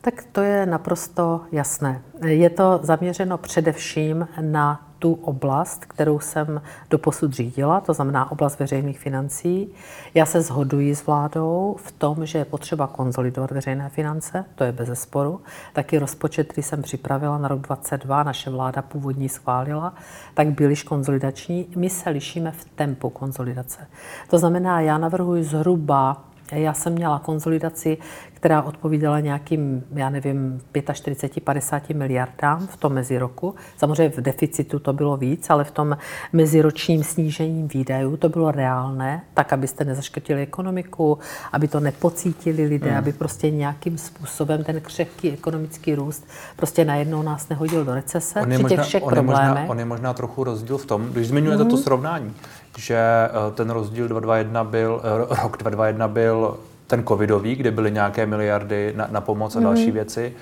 [0.00, 2.02] Tak to je naprosto jasné.
[2.24, 8.98] Je to zaměřeno především na tu oblast, kterou jsem doposud řídila, to znamená oblast veřejných
[8.98, 9.68] financí.
[10.14, 14.72] Já se zhoduji s vládou v tom, že je potřeba konzolidovat veřejné finance, to je
[14.72, 15.40] bez sporu.
[15.72, 19.94] Taky rozpočet, který jsem připravila na rok 2022, naše vláda původní schválila,
[20.34, 21.66] tak byl již konzolidační.
[21.76, 23.86] My se lišíme v tempu konsolidace.
[24.30, 26.24] To znamená, já navrhuji zhruba
[26.58, 27.98] já jsem měla konzolidaci,
[28.34, 33.54] která odpovídala nějakým, já nevím, 45-50 miliardám v tom meziroku.
[33.76, 35.96] Samozřejmě v deficitu to bylo víc, ale v tom
[36.32, 41.18] meziročním snížením výdajů to bylo reálné, tak, abyste nezaškrtili ekonomiku,
[41.52, 42.98] aby to nepocítili lidé, hmm.
[42.98, 48.52] aby prostě nějakým způsobem ten křehký ekonomický růst prostě najednou nás nehodil do recese on
[48.52, 49.44] je při těch možná, všech on problémech.
[49.44, 51.70] Je možná, on je možná trochu rozdíl v tom, když zmiňujete hmm.
[51.70, 52.34] to srovnání,
[52.78, 56.56] že eh, ten rozdíl 221 byl, eh, rok 221 byl
[56.86, 59.64] ten covidový, kde byly nějaké miliardy na, na pomoc a mm.
[59.64, 60.32] další věci,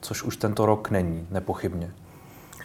[0.00, 1.90] což už tento rok není, nepochybně.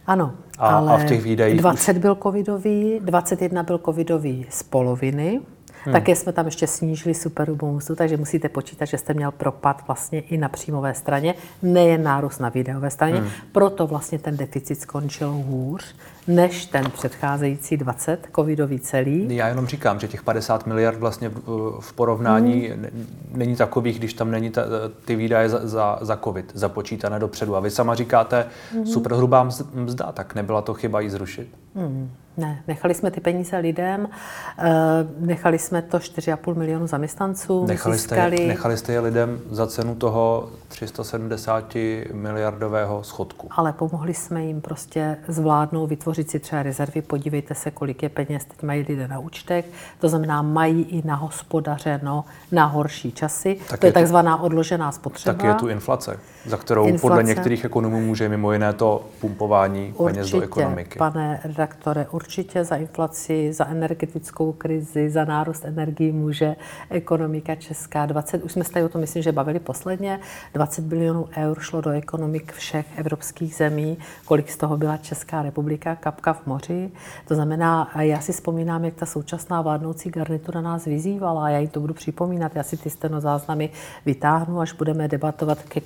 [0.07, 2.01] Ano, a, ale a v těch výdajích 20 už...
[2.01, 5.41] byl covidový, 21 byl covidový z poloviny,
[5.85, 5.93] Hmm.
[5.93, 10.37] Také jsme tam ještě snížili superbonusu, takže musíte počítat, že jste měl propad vlastně i
[10.37, 13.19] na příjmové straně, nejen nárůst na výdajové straně.
[13.19, 13.29] Hmm.
[13.51, 15.95] Proto vlastně ten deficit skončil hůř
[16.27, 19.35] než ten předcházející 20 covidový celý.
[19.35, 21.31] Já jenom říkám, že těch 50 miliard vlastně
[21.79, 22.87] v porovnání hmm.
[23.31, 24.61] není takových, když tam není ta,
[25.05, 27.55] ty výdaje za, za, za covid započítané dopředu.
[27.55, 28.85] A vy sama říkáte hmm.
[28.85, 31.62] superhrubá mzda, tak nebyla to chyba ji zrušit?
[31.75, 32.11] Hmm.
[32.37, 34.09] Ne, nechali jsme ty peníze lidem,
[34.57, 34.71] eh,
[35.19, 37.65] nechali jsme to 4,5 milionu zaměstnanců.
[37.65, 41.77] Nechali jste, je, nechali jste je lidem za cenu toho 370
[42.13, 43.47] miliardového schodku.
[43.51, 47.01] Ale pomohli jsme jim prostě zvládnout, vytvořit si třeba rezervy.
[47.01, 49.65] Podívejte se, kolik je peněz teď mají lidé na účtech.
[49.99, 53.57] To znamená, mají i na hospodařeno na horší časy.
[53.69, 55.33] Tak to je, je takzvaná odložená spotřeba.
[55.33, 57.01] Tak je tu inflace, za kterou inflace.
[57.01, 60.99] podle některých ekonomů může mimo jiné to pumpování Určitě, peněz do ekonomiky.
[60.99, 66.55] pane redaktore, určitě za inflaci, za energetickou krizi, za nárůst energií může
[66.89, 68.05] ekonomika česká.
[68.05, 70.19] 20, už jsme se tady o tom, myslím, že bavili posledně,
[70.53, 75.95] 20 bilionů eur šlo do ekonomik všech evropských zemí, kolik z toho byla Česká republika,
[75.95, 76.91] kapka v moři.
[77.27, 81.79] To znamená, já si vzpomínám, jak ta současná vládnoucí garnitura nás vyzývala, já jí to
[81.79, 83.69] budu připomínat, já si ty stenozáznamy
[84.05, 85.81] vytáhnu, až budeme debatovat ke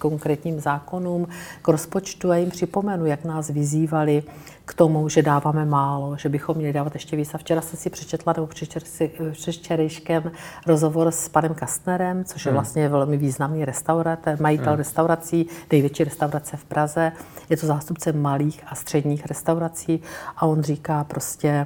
[0.48, 1.28] konkrétním zákonům,
[1.62, 4.24] k rozpočtu a jim připomenu, jak nás vyzývali
[4.66, 7.34] k tomu, že dáváme málo, že bychom měli dávat ještě víc.
[7.34, 8.48] A včera jsem si přečetla, nebo
[9.32, 10.32] přečerejškem
[10.68, 12.56] rozhovor s panem Kastnerem, což je hmm.
[12.56, 14.78] vlastně velmi významný restauratér, majitel hmm.
[14.78, 17.12] restaurací, největší restaurace v Praze.
[17.50, 20.02] Je to zástupce malých a středních restaurací
[20.38, 21.66] a on říká prostě,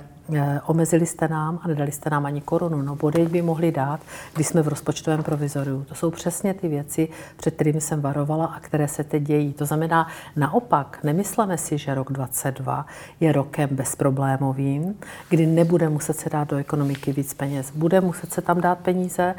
[0.65, 2.81] omezili jste nám a nedali jste nám ani korunu.
[2.81, 3.99] No bodej by mohli dát,
[4.33, 5.83] když jsme v rozpočtovém provizoriu.
[5.83, 9.53] To jsou přesně ty věci, před kterými jsem varovala a které se teď dějí.
[9.53, 12.85] To znamená, naopak, nemyslíme si, že rok 22
[13.19, 18.41] je rokem bezproblémovým, kdy nebude muset se dát do ekonomiky víc peněz, bude muset se
[18.41, 19.35] tam dát peníze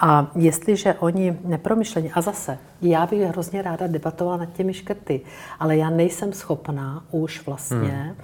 [0.00, 5.20] a jestliže oni nepromyšlení, a zase, já bych hrozně ráda debatovala nad těmi škrty,
[5.60, 8.16] ale já nejsem schopná už vlastně hmm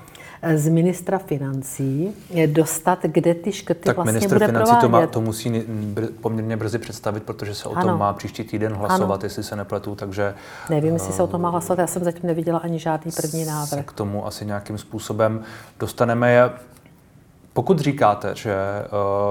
[0.55, 2.15] z ministra financí
[2.47, 5.63] dostat, kde ty škrty tak vlastně ministr bude financí to, má, to musí
[6.21, 7.89] poměrně brzy představit, protože se o ano.
[7.89, 9.27] tom má příští týden hlasovat, ano.
[9.27, 10.35] jestli se nepletu, takže...
[10.71, 13.69] Nevím, jestli se o tom má hlasovat, já jsem zatím neviděla ani žádný první návrh.
[13.69, 15.43] Se k tomu asi nějakým způsobem
[15.81, 16.51] dostaneme.
[17.53, 18.57] Pokud říkáte, že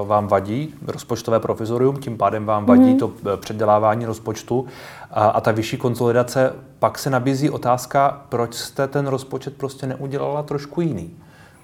[0.02, 2.98] uh, vám vadí rozpočtové provizorium, tím pádem vám vadí mm.
[2.98, 4.66] to eh, předělávání rozpočtu
[5.10, 10.42] a, a ta vyšší konsolidace, pak se nabízí otázka, proč jste ten rozpočet prostě neudělala
[10.42, 11.10] trošku jiný?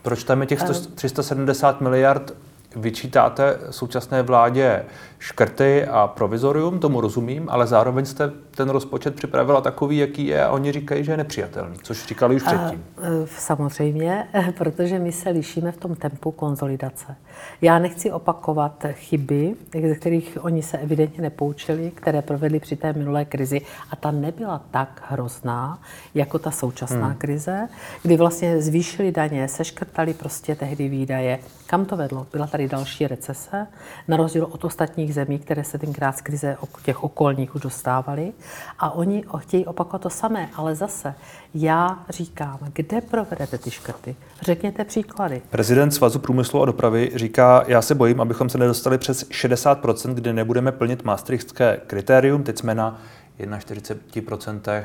[0.02, 2.34] Proč tam je těch 100, 370 miliard
[2.76, 4.84] vyčítáte současné vládě
[5.18, 10.50] škrty a provizorium, tomu rozumím, ale zároveň jste ten rozpočet připravila takový, jaký je a
[10.50, 12.84] oni říkají, že je nepřijatelný, což říkali už předtím.
[13.02, 17.16] E, samozřejmě, protože my se lišíme v tom tempu konzolidace.
[17.62, 19.54] Já nechci opakovat chyby,
[19.88, 24.62] ze kterých oni se evidentně nepoučili, které provedli při té minulé krizi a ta nebyla
[24.70, 25.78] tak hrozná,
[26.14, 27.16] jako ta současná hmm.
[27.16, 27.68] krize,
[28.02, 31.38] kdy vlastně zvýšili daně, seškrtali prostě tehdy výdaje.
[31.66, 32.26] Kam to vedlo?
[32.32, 33.66] Byla tady další recese,
[34.08, 38.32] na rozdíl od ostatních zemí, které se tenkrát z krize těch okolních už dostávaly.
[38.78, 41.14] A oni chtějí opakovat to samé, ale zase
[41.54, 44.16] já říkám, kde provedete ty škrty?
[44.40, 45.42] Řekněte příklady.
[45.50, 50.32] Prezident Svazu průmyslu a dopravy říká, já se bojím, abychom se nedostali přes 60%, kde
[50.32, 52.42] nebudeme plnit maastrichtské kritérium.
[52.42, 53.00] Teď jsme na
[53.46, 54.84] 41% eh,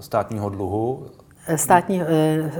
[0.00, 1.06] státního dluhu
[1.56, 2.02] Státní,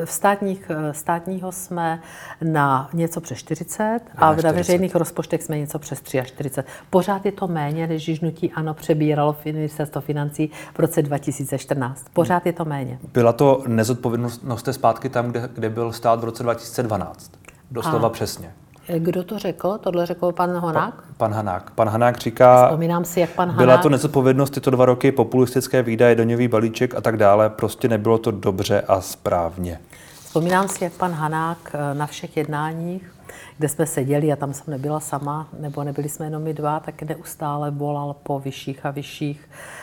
[0.05, 2.03] v státních, státního jsme
[2.43, 4.57] na něco přes 40 a 40.
[4.57, 6.63] veřejných rozpočtech jsme něco přes 43.
[6.91, 12.05] Pořád je to méně, než když hnutí ANO přebíralo ministerstvo financí v roce 2014.
[12.13, 12.99] Pořád je to méně.
[13.13, 17.33] Byla to nezodpovědnost zpátky tam, kde, kde byl stát v roce 2012?
[17.71, 18.53] Doslova a přesně.
[18.99, 19.79] Kdo to řekl?
[19.79, 20.95] Tohle řekl pan Honák?
[20.95, 21.71] Pa, pan Hanák.
[21.71, 23.65] Pan Hanák říká, Vzpomínám si, jak pan Hanák...
[23.67, 27.51] Byla to nezodpovědnost tyto dva roky, populistické výdaje, doňový balíček a tak dále.
[27.51, 29.81] Prostě nebylo to dobře a správně.
[30.25, 33.13] Vzpomínám si, jak pan Hanák eh, na všech jednáních,
[33.59, 37.03] kde jsme seděli a tam jsem nebyla sama, nebo nebyli jsme jenom my dva, tak
[37.03, 39.82] neustále volal po vyšších a vyšších Ehm,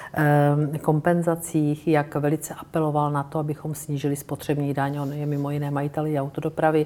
[0.82, 4.98] kompenzacích, jak velice apeloval na to, abychom snížili spotřební daň.
[4.98, 6.86] On je mimo jiné majitel autodopravy,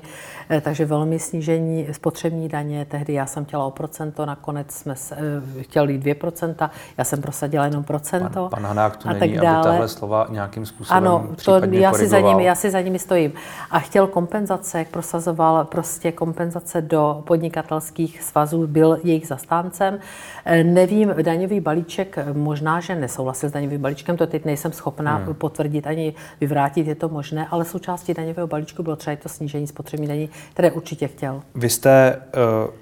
[0.49, 2.85] eh, takže velmi snížení spotřební daně.
[2.85, 7.83] Tehdy já jsem chtěla o procento, nakonec jsme eh, chtěli 2%, já jsem prosadila jenom
[7.83, 8.49] procento.
[8.49, 9.57] Pan, pan Hanák tu a není, tak dále.
[9.57, 12.99] aby tahle slova nějakým způsobem Ano, to já si, za nimi, já si za nimi
[12.99, 13.33] stojím.
[13.71, 19.99] A chtěl kompenzace, jak prosazoval prostě kompenzace do podnikatelských svazů, byl jejich zastáncem.
[20.45, 25.15] Eh, nevím, daňový balíček možná, že nes nesouhlasil s daňovým balíčkem, to teď nejsem schopna
[25.15, 25.33] hmm.
[25.33, 30.07] potvrdit ani vyvrátit, je to možné, ale součástí daňového balíčku bylo třeba to snížení spotřební
[30.07, 31.41] daní, které určitě chtěl.
[31.55, 32.21] Vy jste
[32.65, 32.73] uh,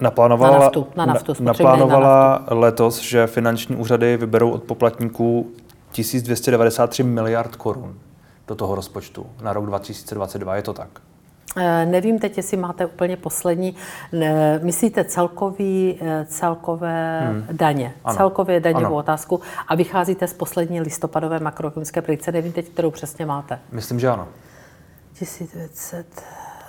[0.00, 2.58] naplánovala, na naftu, na naftu, naplánovala na naftu.
[2.58, 5.50] letos, že finanční úřady vyberou od poplatníků
[5.92, 7.94] 1293 miliard korun
[8.48, 10.56] do toho rozpočtu na rok 2022.
[10.56, 10.88] Je to tak?
[11.56, 13.74] Eh, nevím teď, jestli máte úplně poslední.
[14.62, 17.46] Myslíte celkový, eh, celkové hmm.
[17.52, 18.16] daně, ano.
[18.16, 18.94] celkově daňovou ano.
[18.94, 22.32] otázku a vycházíte z poslední listopadové makroekonomické predikce.
[22.32, 23.58] Nevím teď, kterou přesně máte.
[23.72, 24.28] Myslím, že ano.
[25.18, 26.06] 1900...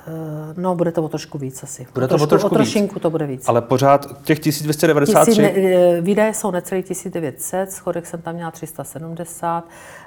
[0.07, 1.87] Eh, no, bude to o trošku víc asi.
[1.93, 3.01] Bude to o trošku, o trošinku víc.
[3.01, 3.49] to bude víc.
[3.49, 5.31] Ale pořád těch 1293...
[5.31, 5.55] Tisíc,
[6.01, 9.63] výdaje jsou necelý 1900, schodek jsem tam měla 370,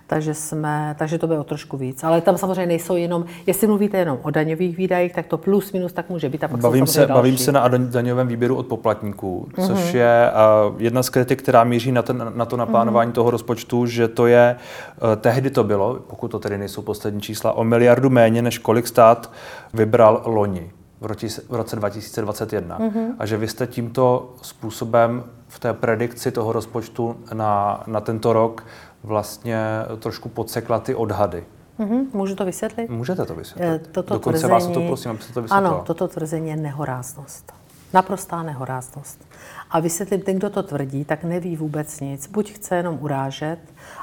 [0.08, 2.04] takže, jsme, takže to bylo trošku víc.
[2.04, 5.92] Ale tam samozřejmě nejsou jenom, jestli mluvíte jenom o daňových výdajích, tak to plus minus
[5.92, 6.44] tak může být.
[6.44, 9.66] A pak bavím, se, bavím se na daňovém výběru od poplatníků, mm-hmm.
[9.66, 10.30] což je
[10.70, 13.14] uh, jedna z kritik, která míří na, ten, na to naplánování mm-hmm.
[13.14, 14.56] toho rozpočtu, že to je,
[15.02, 18.86] uh, tehdy to bylo, pokud to tedy nejsou poslední čísla, o miliardu méně, než kolik
[18.86, 19.32] stát
[19.74, 22.78] vybral loni v roce 2021.
[22.78, 23.14] Mm-hmm.
[23.18, 28.64] A že vy jste tímto způsobem v té predikci toho rozpočtu na, na tento rok
[29.02, 29.58] vlastně
[29.98, 31.44] trošku podsekla ty odhady.
[31.78, 32.06] Mm-hmm.
[32.12, 32.90] Můžu to vysvětlit?
[32.90, 33.82] Můžete to vysvětlit.
[33.86, 35.70] Eh, toto Dokonce tvrzení, vás to prosím, abyste to vysvětlila.
[35.70, 37.52] Ano, toto tvrzení je nehoráznost.
[37.94, 39.24] Naprostá nehoráznost.
[39.70, 42.26] A vysvětlit, ten, kdo to tvrdí, tak neví vůbec nic.
[42.26, 43.58] Buď chce jenom urážet,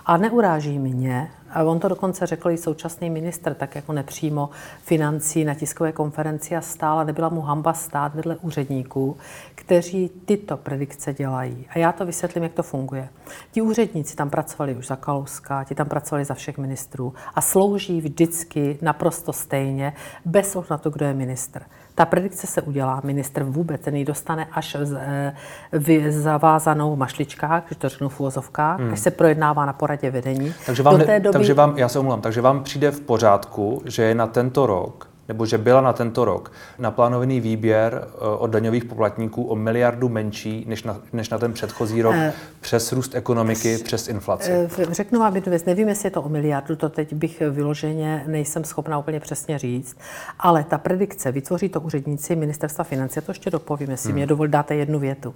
[0.05, 4.49] a neuráží mě, a on to dokonce řekl i současný ministr, tak jako nepřímo
[4.83, 9.17] financí na tiskové konferenci a stála, nebyla mu hamba stát vedle úředníků,
[9.55, 11.67] kteří tyto predikce dělají.
[11.69, 13.09] A já to vysvětlím, jak to funguje.
[13.51, 18.01] Ti úředníci tam pracovali už za Kalouska, ti tam pracovali za všech ministrů a slouží
[18.01, 19.93] vždycky naprosto stejně,
[20.25, 21.61] bez ohledu na to, kdo je ministr.
[21.95, 25.33] Ta predikce se udělá, ministr vůbec ten ji dostane až z, e,
[25.71, 28.93] v zavázanou v mašličkách, když to řeknu v úvozovkách, hmm.
[28.93, 30.53] až se projednává na poradě vedení.
[30.65, 31.33] Takže vám, Do té doby...
[31.33, 35.14] takže vám, já se omluvám, takže vám přijde v pořádku, že je na tento rok
[35.27, 40.65] nebo že byla na tento rok naplánovaný výběr eh, od daňových poplatníků o miliardu menší
[40.67, 44.51] než na, než na ten předchozí rok uh, přes růst ekonomiky, přes inflaci.
[44.51, 48.23] Uh, řeknu vám jednu věc, nevím, jestli je to o miliardu, to teď bych vyloženě
[48.27, 49.97] nejsem schopna úplně přesně říct,
[50.39, 54.15] ale ta predikce vytvoří to úředníci ministerstva financí, to ještě dopovím, jestli hmm.
[54.15, 55.35] mě dovol dáte jednu větu.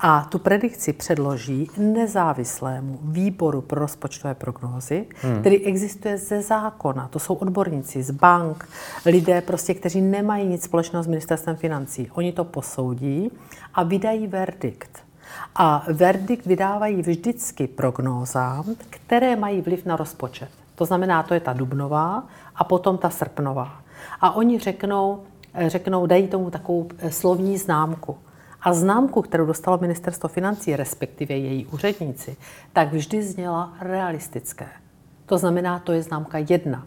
[0.00, 5.40] A tu predikci předloží nezávislému výboru pro rozpočtové prognózy, hmm.
[5.40, 7.08] který existuje ze zákona.
[7.08, 8.68] To jsou odborníci z bank,
[9.06, 12.10] lidé, lidé, prostě, kteří nemají nic společného s ministerstvem financí.
[12.14, 13.30] Oni to posoudí
[13.74, 14.98] a vydají verdikt.
[15.54, 20.48] A verdikt vydávají vždycky prognózám, které mají vliv na rozpočet.
[20.74, 22.24] To znamená, to je ta dubnová
[22.56, 23.82] a potom ta srpnová.
[24.20, 25.22] A oni řeknou,
[25.66, 28.16] řeknou dají tomu takovou eh, slovní známku.
[28.60, 32.36] A známku, kterou dostalo ministerstvo financí, respektive její úředníci,
[32.72, 34.68] tak vždy zněla realistické.
[35.26, 36.86] To znamená, to je známka jedna.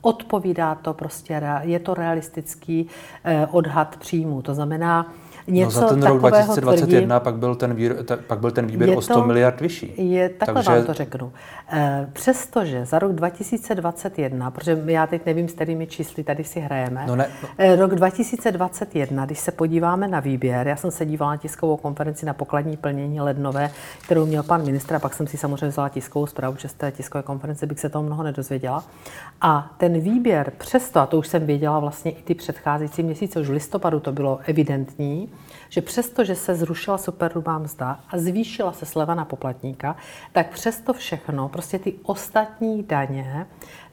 [0.00, 2.86] Odpovídá to prostě, je to realistický
[3.24, 4.42] eh, odhad příjmu.
[4.42, 5.12] To znamená,
[5.50, 8.66] něco no za ten rok 2021 tvrdí, pak, byl ten výr, ta, pak byl ten
[8.66, 10.12] výběr o 100 to, miliard vyšší.
[10.12, 10.70] Je, takhle Takže...
[10.70, 11.32] vám to řeknu.
[11.72, 17.04] Eh, přestože za rok 2021, protože já teď nevím, s kterými čísly tady si hrajeme,
[17.06, 17.48] no ne, no.
[17.58, 22.26] Eh, rok 2021, když se podíváme na výběr, já jsem se dívala na tiskovou konferenci
[22.26, 23.70] na pokladní plnění lednové,
[24.04, 26.92] kterou měl pan ministr, a pak jsem si samozřejmě vzala tiskovou zprávu, že z té
[26.92, 28.84] tiskové konference bych se toho mnoho nedozvěděla.
[29.40, 33.48] A ten výběr přesto, a to už jsem věděla vlastně i ty předcházející měsíce, už
[33.48, 35.28] v listopadu to bylo evidentní,
[35.68, 39.96] že přesto, že se zrušila superhrubá mzda a zvýšila se sleva na poplatníka,
[40.32, 43.46] tak přesto všechno, prostě ty ostatní daně,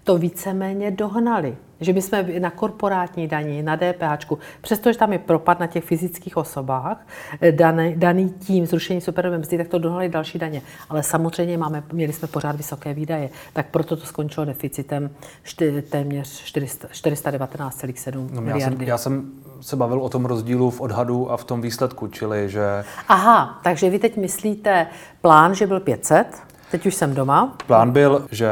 [0.04, 1.58] to víceméně dohnali.
[1.82, 6.38] Že my jsme na korporátní daní, na DPH, přestože tam je propad na těch fyzických
[6.38, 7.08] osobách,
[7.42, 10.62] eh, daný, daný tím zrušení superhrubé mzdy, tak to dohnali další daně.
[10.90, 15.10] Ale samozřejmě máme, měli jsme pořád vysoké výdaje, tak proto to skončilo deficitem
[15.44, 18.64] šty, téměř 419,7 no, miliardy.
[18.64, 22.08] Já jsem, já jsem se bavil o tom rozdílu v odhadu a v tom výsledku,
[22.08, 22.84] čili že...
[23.08, 24.88] Aha, takže vy teď myslíte
[25.22, 26.28] plán, že byl 500,
[26.72, 27.56] teď už jsem doma.
[27.68, 28.50] Plán byl, že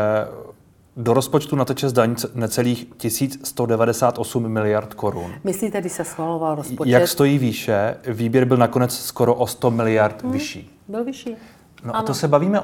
[0.98, 5.34] do rozpočtu nateče zdaň necelých 1198 miliard korun.
[5.44, 6.92] Myslíte, když se schvaloval rozpočet?
[6.92, 10.80] Jak stojí výše, výběr byl nakonec skoro o 100 miliard hmm, vyšší.
[10.88, 11.36] Byl vyšší.
[11.84, 12.00] No ano.
[12.00, 12.62] a to se bavíme,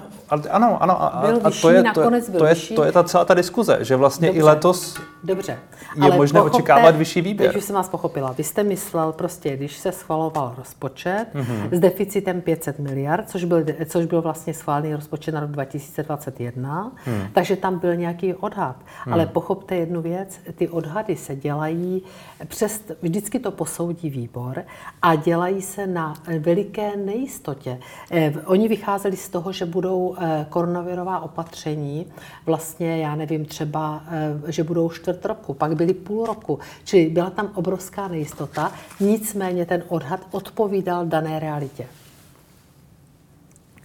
[0.49, 3.03] ano, ano, a, byl vyšší, a to, je, to, je, to, je, to je ta
[3.03, 4.39] celá ta diskuze, že vlastně Dobře.
[4.39, 5.59] i letos Dobře.
[5.95, 7.49] je Ale možné pochopte, očekávat vyšší výběr.
[7.49, 8.31] Teď už jsem vás pochopila.
[8.31, 11.69] Vy jste myslel prostě, když se schvaloval rozpočet mm-hmm.
[11.71, 17.27] s deficitem 500 miliard, což byl, což byl vlastně schválený rozpočet na rok 2021, mm.
[17.33, 18.75] takže tam byl nějaký odhad.
[19.07, 19.13] Mm.
[19.13, 22.03] Ale pochopte jednu věc, ty odhady se dělají,
[22.47, 24.63] přes, vždycky to posoudí výbor
[25.01, 27.79] a dělají se na veliké nejistotě.
[28.11, 28.67] Eh, oni
[29.01, 32.05] vycházeli z toho, že budou eh, koronavirová opatření,
[32.45, 36.59] vlastně, já nevím, třeba, eh, že budou čtvrt roku, pak byly půl roku.
[36.83, 41.87] Čili byla tam obrovská nejistota, nicméně ten odhad odpovídal dané realitě.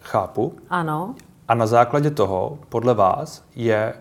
[0.01, 0.53] Chápu.
[0.71, 1.15] Ano.
[1.49, 3.95] A na základě toho, podle vás, je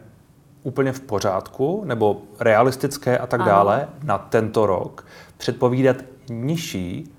[0.63, 3.49] úplně v pořádku nebo realistické a tak ano.
[3.49, 5.06] dále na tento rok
[5.38, 5.95] předpovídat
[6.30, 7.12] nižší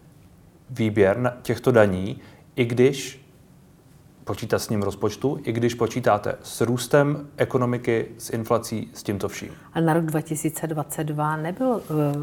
[0.71, 2.21] výběr těchto daní,
[2.57, 3.26] i když
[4.27, 9.51] počítat s ním rozpočtu, i když počítáte s růstem ekonomiky, s inflací, s tímto vším.
[9.77, 11.81] A na rok 2022 nebyl uh,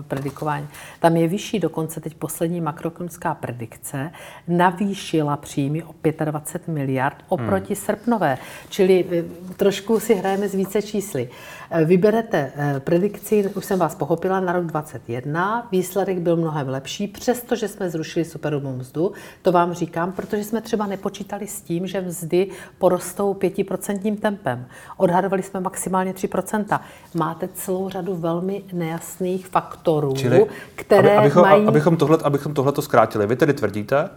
[0.08, 0.68] predikování.
[1.00, 4.12] Tam je vyšší, dokonce teď poslední makroekonomická predikce
[4.48, 7.84] navýšila příjmy o 25 miliard oproti hmm.
[7.84, 8.38] srpnové.
[8.70, 11.30] Čili uh, trošku si hrajeme z více čísly.
[11.30, 15.68] Uh, vyberete predikci, už jsem vás pochopila, na rok 2021.
[15.72, 19.12] Výsledek byl mnohem lepší, přestože jsme zrušili superhrubou mzdu.
[19.42, 24.66] To vám říkám, protože jsme třeba nepočítali s tím, že mzdy porostou 5% tempem.
[24.98, 26.80] Odhadovali jsme maximálně 3%.
[27.14, 31.66] Máte celou řadu velmi nejasných faktorů, Čili, které aby, abychom, mají...
[31.68, 34.10] Abychom tohle, abychom tohle to zkrátili, vy tedy tvrdíte,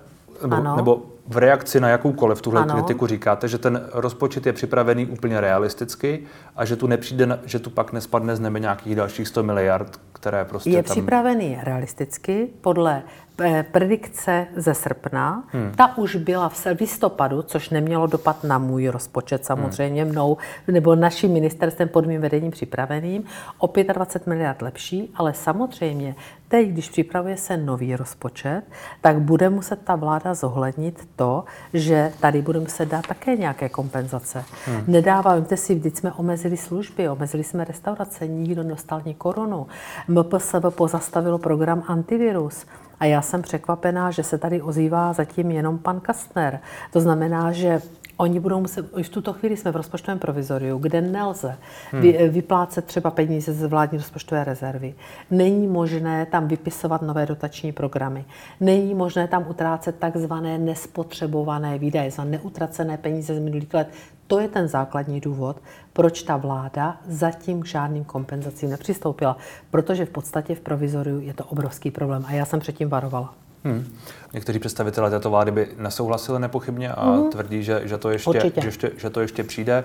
[0.42, 2.74] nebo, nebo v reakci na jakoukoliv tuhle ano.
[2.74, 6.22] kritiku říkáte, že ten rozpočet je připravený úplně realisticky
[6.56, 10.44] a že tu nepřijde, že tu pak nespadne z nebe nějakých dalších 100 miliard, které
[10.44, 10.94] prostě Je tam...
[10.94, 13.02] připravený realisticky podle
[13.40, 15.72] Eh, predikce ze srpna, hmm.
[15.76, 20.12] ta už byla v listopadu, což nemělo dopad na můj rozpočet samozřejmě hmm.
[20.12, 20.36] mnou,
[20.68, 23.24] nebo naším ministerstvem pod mým vedením připraveným,
[23.58, 26.14] o 25 miliard lepší, ale samozřejmě
[26.48, 28.62] teď, když připravuje se nový rozpočet,
[29.00, 34.44] tak bude muset ta vláda zohlednit to, že tady bude muset dát také nějaké kompenzace.
[34.66, 34.84] Hmm.
[34.86, 39.66] Nedáváme si, vždyť jsme omezili služby, omezili jsme restaurace, nikdo nedostal ani korunu.
[40.08, 42.66] MPSV pozastavilo program antivirus.
[43.00, 46.60] A já jsem překvapená, že se tady ozývá zatím jenom pan Kastner.
[46.92, 47.80] To znamená, že
[48.16, 51.56] Oni budou muset, už v tuto chvíli jsme v rozpočtovém provizoriu, kde nelze
[51.92, 52.02] hmm.
[52.02, 54.94] vy, vyplácet třeba peníze z vládní rozpočtové rezervy.
[55.30, 58.24] Není možné tam vypisovat nové dotační programy.
[58.60, 63.88] Není možné tam utrácet takzvané nespotřebované výdaje za neutracené peníze z minulých let.
[64.26, 65.56] To je ten základní důvod,
[65.92, 69.36] proč ta vláda zatím k žádným kompenzacím nepřistoupila.
[69.70, 73.34] Protože v podstatě v provizoriu je to obrovský problém a já jsem předtím varovala.
[73.66, 73.84] Hmm.
[74.32, 77.30] Někteří představitelé této vlády by nesouhlasili nepochybně a hmm.
[77.30, 79.84] tvrdí, že, že, to ještě, že, ještě, že to ještě přijde.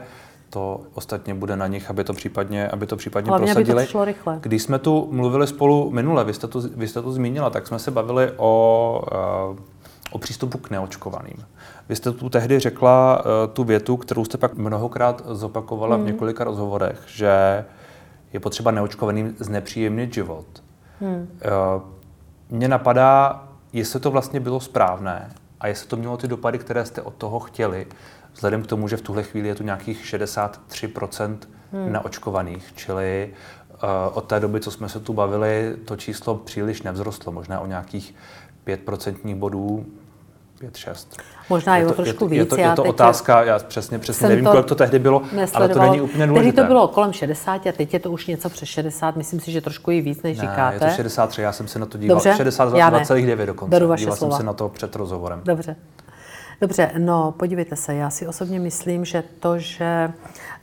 [0.49, 3.77] To ostatně bude na nich, aby to případně, aby to případně Hlavně, prosadili.
[3.77, 4.39] Aby to šlo rychle.
[4.41, 7.79] Když jsme tu mluvili spolu minule, vy jste to, vy jste to zmínila, tak jsme
[7.79, 9.61] se bavili o, eh,
[10.11, 11.45] o přístupu k neočkovaným.
[11.89, 16.05] Vy jste tu tehdy řekla eh, tu větu, kterou jste pak mnohokrát zopakovala hmm.
[16.05, 17.65] v několika rozhovorech, že
[18.33, 20.45] je potřeba neočkovaným znepříjemnit život.
[20.99, 21.27] Hmm.
[21.41, 21.47] Eh,
[22.49, 27.01] mně napadá, jestli to vlastně bylo správné a jestli to mělo ty dopady, které jste
[27.01, 27.87] od toho chtěli,
[28.33, 31.37] vzhledem k tomu, že v tuhle chvíli je tu nějakých 63%
[31.71, 31.91] hmm.
[31.91, 33.33] neočkovaných, čili
[33.73, 33.79] uh,
[34.13, 38.15] od té doby, co jsme se tu bavili, to číslo příliš nevzrostlo, možná o nějakých
[38.67, 39.85] 5% bodů
[40.61, 41.07] 5-6.
[41.49, 42.39] Možná je to, trošku je, víc.
[42.39, 45.21] Je to, je to otázka, já přesně, přesně nevím, kolik to tehdy bylo,
[45.53, 46.51] ale to není úplně důležité.
[46.51, 49.51] Tehdy to bylo kolem 60 a teď je to už něco přes 60, myslím si,
[49.51, 50.75] že trošku i víc, než ne, říkáte.
[50.75, 53.79] je to 63, já jsem se na to díval, 62,9 dokonce.
[53.79, 54.15] Díval slova.
[54.15, 55.41] jsem se na to před rozhovorem.
[55.43, 55.75] Dobře.
[56.61, 60.13] Dobře, no podívejte se, já si osobně myslím, že to, že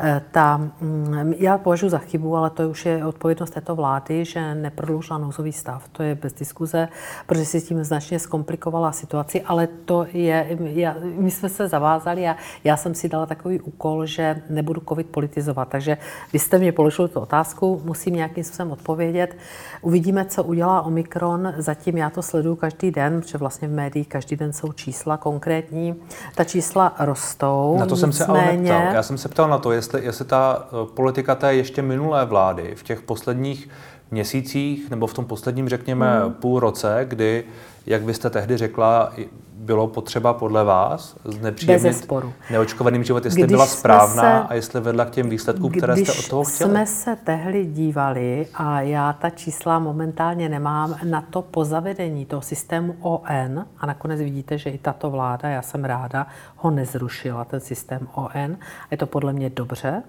[0.00, 4.54] eh, ta, mm, já považuji za chybu, ale to už je odpovědnost této vlády, že
[4.54, 5.88] neprodloužila nouzový stav.
[5.88, 6.88] To je bez diskuze,
[7.26, 12.36] protože si tím značně zkomplikovala situaci, ale to je, já, my jsme se zavázali a
[12.64, 15.68] já jsem si dala takový úkol, že nebudu covid politizovat.
[15.68, 15.96] Takže
[16.32, 19.36] vy jste mě položili tu otázku, musím nějakým způsobem odpovědět.
[19.82, 21.54] Uvidíme, co udělá Omikron.
[21.56, 25.87] Zatím já to sleduju každý den, protože vlastně v médiích každý den jsou čísla konkrétní.
[26.34, 27.76] Ta čísla rostou.
[27.78, 28.94] Na to jsem se ale neptal.
[28.94, 32.74] Já jsem se ptal na to, jestli, jestli ta eh, politika té ještě minulé vlády
[32.76, 33.68] v těch posledních
[34.10, 36.32] měsících nebo v tom posledním, řekněme, hmm.
[36.32, 37.44] půl roce, kdy,
[37.86, 39.12] jak vy jste tehdy řekla,
[39.58, 42.12] bylo potřeba podle vás znepříjemnit
[42.50, 46.12] neočkovaným život, jestli když byla správná se, a jestli vedla k těm výsledkům, které jste
[46.12, 46.70] od toho chtěli?
[46.70, 52.42] jsme se tehdy dívali, a já ta čísla momentálně nemám, na to po zavedení toho
[52.42, 57.60] systému ON, a nakonec vidíte, že i tato vláda, já jsem ráda, ho nezrušila, ten
[57.60, 58.56] systém ON,
[58.90, 60.02] je to podle mě dobře,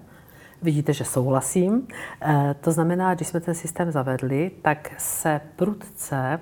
[0.62, 1.88] Vidíte, že souhlasím.
[2.22, 6.40] Eh, to znamená, když jsme ten systém zavedli, tak se prudce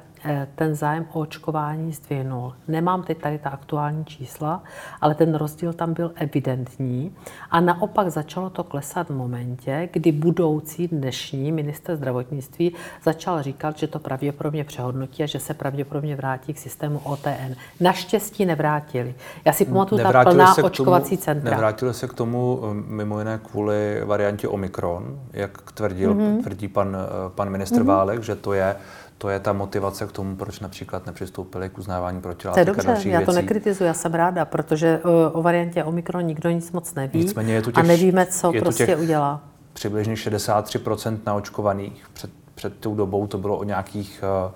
[0.54, 2.54] ten zájem o očkování zdvihnul.
[2.68, 4.62] Nemám teď tady ta aktuální čísla,
[5.00, 7.14] ale ten rozdíl tam byl evidentní.
[7.50, 13.86] A naopak začalo to klesat v momentě, kdy budoucí dnešní minister zdravotnictví začal říkat, že
[13.86, 17.54] to pravděpodobně přehodnotí a že se pravděpodobně vrátí k systému OTN.
[17.80, 19.14] Naštěstí nevrátili.
[19.44, 21.50] Já si pamatuju ta plná se očkovací tomu, centra.
[21.50, 26.42] Nevrátili se k tomu eh, mimo jiné kvůli variantě Omikron, jak tvrdil, mm-hmm.
[26.42, 27.86] tvrdí pan, eh, pan ministr mm-hmm.
[27.86, 28.76] Válek, že to je
[29.18, 32.64] to je ta motivace k tomu, proč například nepřistoupili k uznávání protilátek.
[32.64, 36.50] To je dobře, já to nekritizuji, já jsem ráda, protože eh, o variantě Omikron nikdo
[36.50, 39.40] nic moc neví Nicméně je tu těch, a nevíme, co je prostě těch udělá.
[39.72, 44.52] Přibližně 63% naočkovaných před, před tou dobou to bylo o nějakých eh,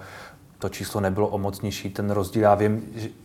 [0.58, 1.90] to číslo nebylo o moc nižší.
[1.90, 2.82] Ten rozdíl, já vím,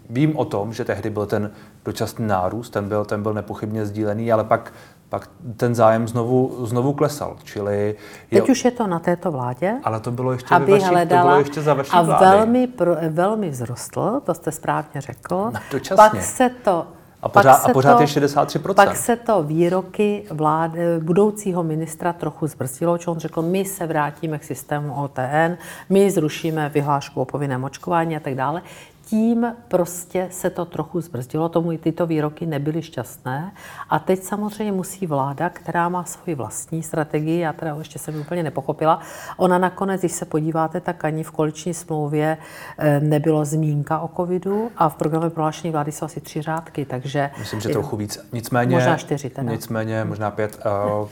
[0.09, 1.51] vím o tom, že tehdy byl ten
[1.85, 4.73] dočasný nárůst, ten byl, ten byl nepochybně sdílený, ale pak
[5.09, 7.37] pak ten zájem znovu, znovu klesal.
[7.43, 7.95] Čili
[8.31, 9.73] je, Teď už je to na této vládě.
[9.83, 12.25] Ale to bylo ještě, aby vaší, hledala, to bylo ještě za vaší A vlády.
[12.25, 15.51] velmi, pro, velmi vzrostl, to jste správně řekl.
[15.53, 15.95] No, dočasně.
[15.95, 16.87] Pak se to
[17.21, 18.73] a pořád, a pořád to, je 63%.
[18.73, 24.39] Pak se to výroky vlády, budoucího ministra trochu zbrzdilo, čo on řekl, my se vrátíme
[24.39, 25.57] k systému OTN,
[25.89, 28.61] my zrušíme vyhlášku o povinném očkování a tak dále
[29.09, 33.51] tím prostě se to trochu zbrzdilo, tomu tyto výroky nebyly šťastné.
[33.89, 38.43] A teď samozřejmě musí vláda, která má svoji vlastní strategii, já teda ještě jsem úplně
[38.43, 38.99] nepochopila,
[39.37, 42.37] ona nakonec, když se podíváte, tak ani v koaliční smlouvě
[42.77, 47.29] eh, nebylo zmínka o covidu a v programu prohlášení vlády jsou asi tři řádky, takže...
[47.39, 48.27] Myslím, že trochu víc.
[48.33, 48.75] Nicméně...
[48.75, 49.51] Možná čtyři teda.
[49.51, 50.59] Nicméně možná pět.
[50.99, 51.07] Uh,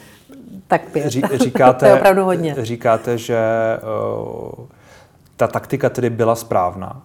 [0.68, 1.10] tak pět.
[1.10, 2.56] Ří, říkáte, to je opravdu hodně.
[2.58, 3.40] Říkáte, že
[4.58, 4.66] uh,
[5.36, 7.02] ta taktika tedy byla správná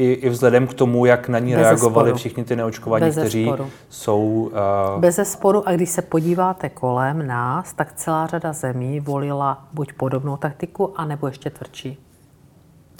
[0.00, 2.18] i, i vzhledem k tomu, jak na ní Bez reagovali sporu.
[2.18, 3.70] všichni ty neočkovaní, Bez kteří sporu.
[3.88, 4.50] jsou...
[4.94, 5.00] Uh...
[5.00, 10.36] Bez sporu a když se podíváte kolem nás, tak celá řada zemí volila buď podobnou
[10.36, 11.98] taktiku, anebo ještě tvrdší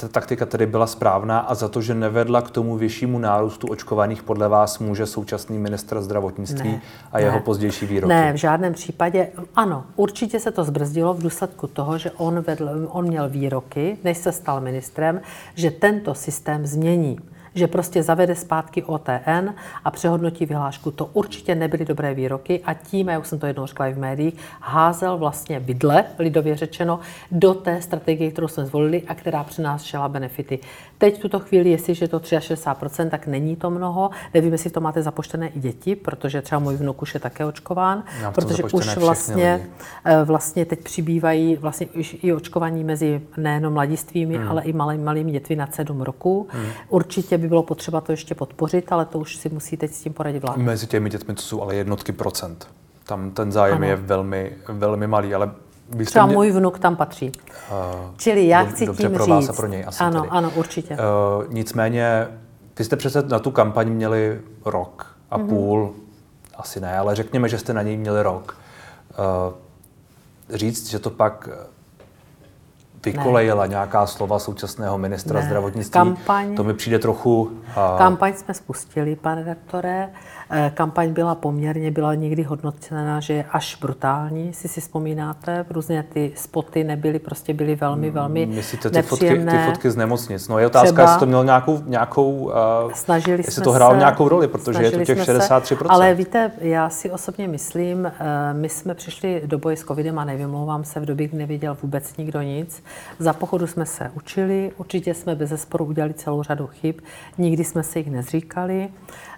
[0.00, 4.22] ta taktika tedy byla správná a za to, že nevedla k tomu vyššímu nárůstu očkovaných,
[4.22, 6.80] podle vás může současný ministr zdravotnictví ne,
[7.12, 8.14] a jeho ne, pozdější výroky?
[8.14, 9.28] Ne, v žádném případě.
[9.56, 14.18] Ano, určitě se to zbrzdilo v důsledku toho, že on, vedl, on měl výroky, než
[14.18, 15.20] se stal ministrem,
[15.54, 17.18] že tento systém změní
[17.54, 19.48] že prostě zavede zpátky OTN
[19.84, 20.90] a přehodnotí vyhlášku.
[20.90, 24.34] To určitě nebyly dobré výroky a tím, už jsem to jednou řekla i v médiích,
[24.60, 30.58] házel vlastně vidle, lidově řečeno, do té strategie, kterou jsme zvolili a která přinášela benefity.
[30.98, 34.10] Teď v tuto chvíli, jestliže je to 63%, tak není to mnoho.
[34.34, 38.04] Nevím, jestli to máte započtené i děti, protože třeba můj vnuk už je také očkován,
[38.34, 39.68] protože už vlastně,
[40.04, 41.86] eh, vlastně teď přibývají vlastně
[42.22, 44.48] i očkování mezi nejenom mladistvými, hmm.
[44.48, 46.48] ale i malými, malými dětmi na 7 roku.
[46.50, 46.66] Hmm.
[46.88, 50.12] Určitě by bylo potřeba to ještě podpořit, ale to už si musí teď s tím
[50.12, 50.62] poradit vláda.
[50.62, 52.68] Mezi těmi dětmi to jsou ale jednotky procent.
[53.04, 53.86] Tam ten zájem ano.
[53.86, 55.50] je velmi, velmi malý, ale
[55.90, 56.34] vy Třeba mě...
[56.34, 57.32] můj vnuk tam patří.
[57.70, 59.50] Uh, Čili já chci dobře tím pro vás říct.
[59.50, 60.30] a pro něj asi Ano, tedy.
[60.30, 60.94] ano, určitě.
[60.94, 62.28] Uh, nicméně,
[62.78, 65.48] vy jste přece na tu kampaň měli rok a mm-hmm.
[65.48, 65.94] půl,
[66.56, 68.56] asi ne, ale řekněme, že jste na něj měli rok.
[69.10, 71.48] Uh, říct, že to pak
[73.04, 73.68] vykolejila ne.
[73.68, 75.46] nějaká slova současného ministra ne.
[75.46, 75.92] zdravotnictví.
[75.92, 77.50] Kampaň, to mi přijde trochu...
[77.76, 77.98] A...
[77.98, 80.10] Kampaň jsme spustili, pane redaktore.
[80.52, 85.64] Eh, kampaň byla poměrně, byla někdy hodnocena, že je až brutální, jestli si vzpomínáte.
[85.70, 89.96] Různě ty spoty nebyly, prostě byly velmi, mm, velmi Myslíte ty fotky, ty fotky z
[89.96, 90.48] nemocnic?
[90.48, 92.52] No je otázka, Třeba, jestli to měl nějakou, nějakou uh,
[92.94, 95.62] snažili jestli jsme to hrálo se, nějakou roli, protože je to těch 63%.
[95.62, 98.10] Se, ale víte, já si osobně myslím, uh,
[98.52, 102.16] my jsme přišli do boje s covidem a nevymlouvám se v době, kdy nevěděl vůbec
[102.16, 102.82] nikdo nic.
[103.18, 106.94] Za pochodu jsme se učili, určitě jsme bez zesporu udělali celou řadu chyb,
[107.38, 108.88] nikdy jsme se jich nezříkali.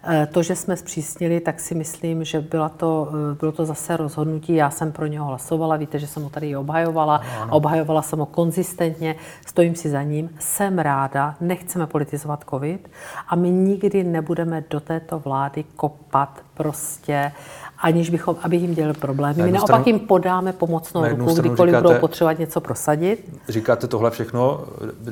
[0.04, 3.96] Eh, to, že jsme zpřísnili, tak si myslím, že byla to, eh, bylo to zase
[3.96, 4.54] rozhodnutí.
[4.54, 7.16] Já jsem pro něho hlasovala, víte, že jsem ho tady i obhajovala.
[7.16, 7.56] Ano, ano.
[7.56, 10.30] Obhajovala jsem ho konzistentně, stojím si za ním.
[10.38, 12.90] Jsem ráda, nechceme politizovat COVID
[13.28, 17.32] a my nikdy nebudeme do této vlády kopat prostě
[17.82, 19.42] aniž bychom, aby jim dělali problémy.
[19.42, 23.38] My naopak stranu, jim podáme pomocnou ruku, kdykoliv říkáte, budou potřebovat něco prosadit.
[23.48, 24.64] Říkáte tohle všechno,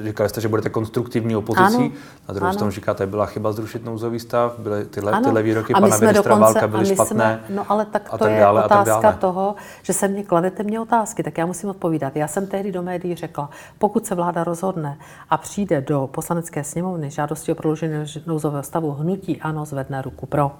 [0.05, 1.91] říkali jste, že budete konstruktivní opozicí, ano,
[2.29, 2.55] na druhou ano.
[2.55, 5.25] stranu říkáte, byla chyba zrušit nouzový stav, byly tyhle, ano.
[5.25, 7.41] tyhle výroky pana ministra dokonce, Válka byly špatné.
[7.47, 10.63] Jsme, no ale tak to tak je dále, otázka tak toho, že se mě kladete
[10.63, 12.17] mě otázky, tak já musím odpovídat.
[12.17, 14.99] Já jsem tehdy do médií řekla, pokud se vláda rozhodne
[15.31, 20.53] a přijde do poslanecké sněmovny žádosti o prodloužení nouzového stavu, hnutí ano zvedne ruku pro.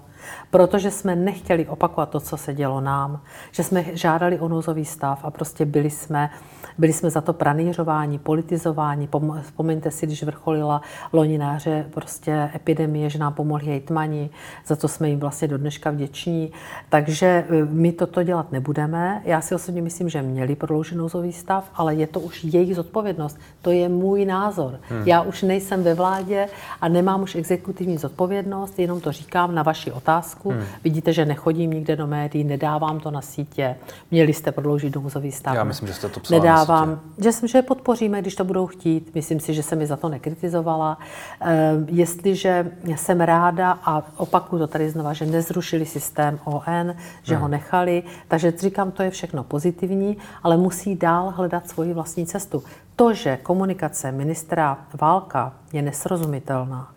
[0.51, 5.25] Protože jsme nechtěli opakovat to, co se dělo nám, že jsme žádali o nouzový stav
[5.25, 6.31] a prostě byli jsme,
[6.79, 9.09] byli jsme za to pranířování, politizování.
[9.43, 14.31] Vzpomeňte si, když vrcholila lonináře prostě epidemie, že nám pomohli hejtmani,
[14.67, 16.53] za to jsme jim vlastně do dneška vděční.
[16.89, 19.23] Takže e, my toto dělat nebudeme.
[19.25, 23.39] Já si osobně myslím, že měli prodloužit nouzový stav, ale je to už jejich zodpovědnost.
[23.63, 24.81] To je můj názor.
[24.89, 25.03] Hmm.
[25.07, 26.49] Já už nejsem ve vládě
[26.81, 30.51] a nemám už exekutivní zodpovědnost, jenom to říkám na vaši otázku otázku.
[30.51, 30.65] Hmm.
[30.85, 33.77] Vidíte, že nechodím nikde do médií, nedávám to na sítě.
[34.11, 35.55] Měli jste prodloužit nouzový stav.
[35.55, 37.41] Já myslím, že jste to psala Nedávám, na sítě.
[37.41, 39.15] že, že je podpoříme, když to budou chtít.
[39.15, 40.99] Myslím si, že se mi za to nekritizovala.
[41.41, 47.43] E, jestliže jsem ráda a opakuju to tady znova, že nezrušili systém ON, že hmm.
[47.43, 52.63] ho nechali, takže říkám, to je všechno pozitivní, ale musí dál hledat svoji vlastní cestu.
[52.97, 56.93] To, že komunikace ministra Válka je nesrozumitelná,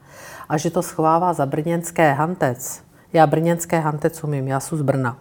[0.49, 2.83] a že to schovává za brněnské hantec,
[3.13, 5.17] já brněnské hantec umím, já jsem z Brna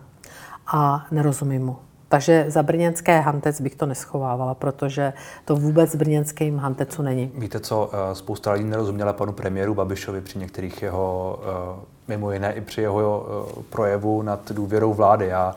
[0.67, 1.77] a nerozumím mu.
[2.09, 5.13] Takže za brněnské hantec bych to neschovávala, protože
[5.45, 7.33] to vůbec brněnským hantecu není.
[7.35, 12.53] Víte co, eh, spousta lidí nerozuměla panu premiéru Babišovi při některých jeho, eh, mimo jiné
[12.53, 15.27] i při jeho eh, projevu nad důvěrou vlády.
[15.27, 15.55] Já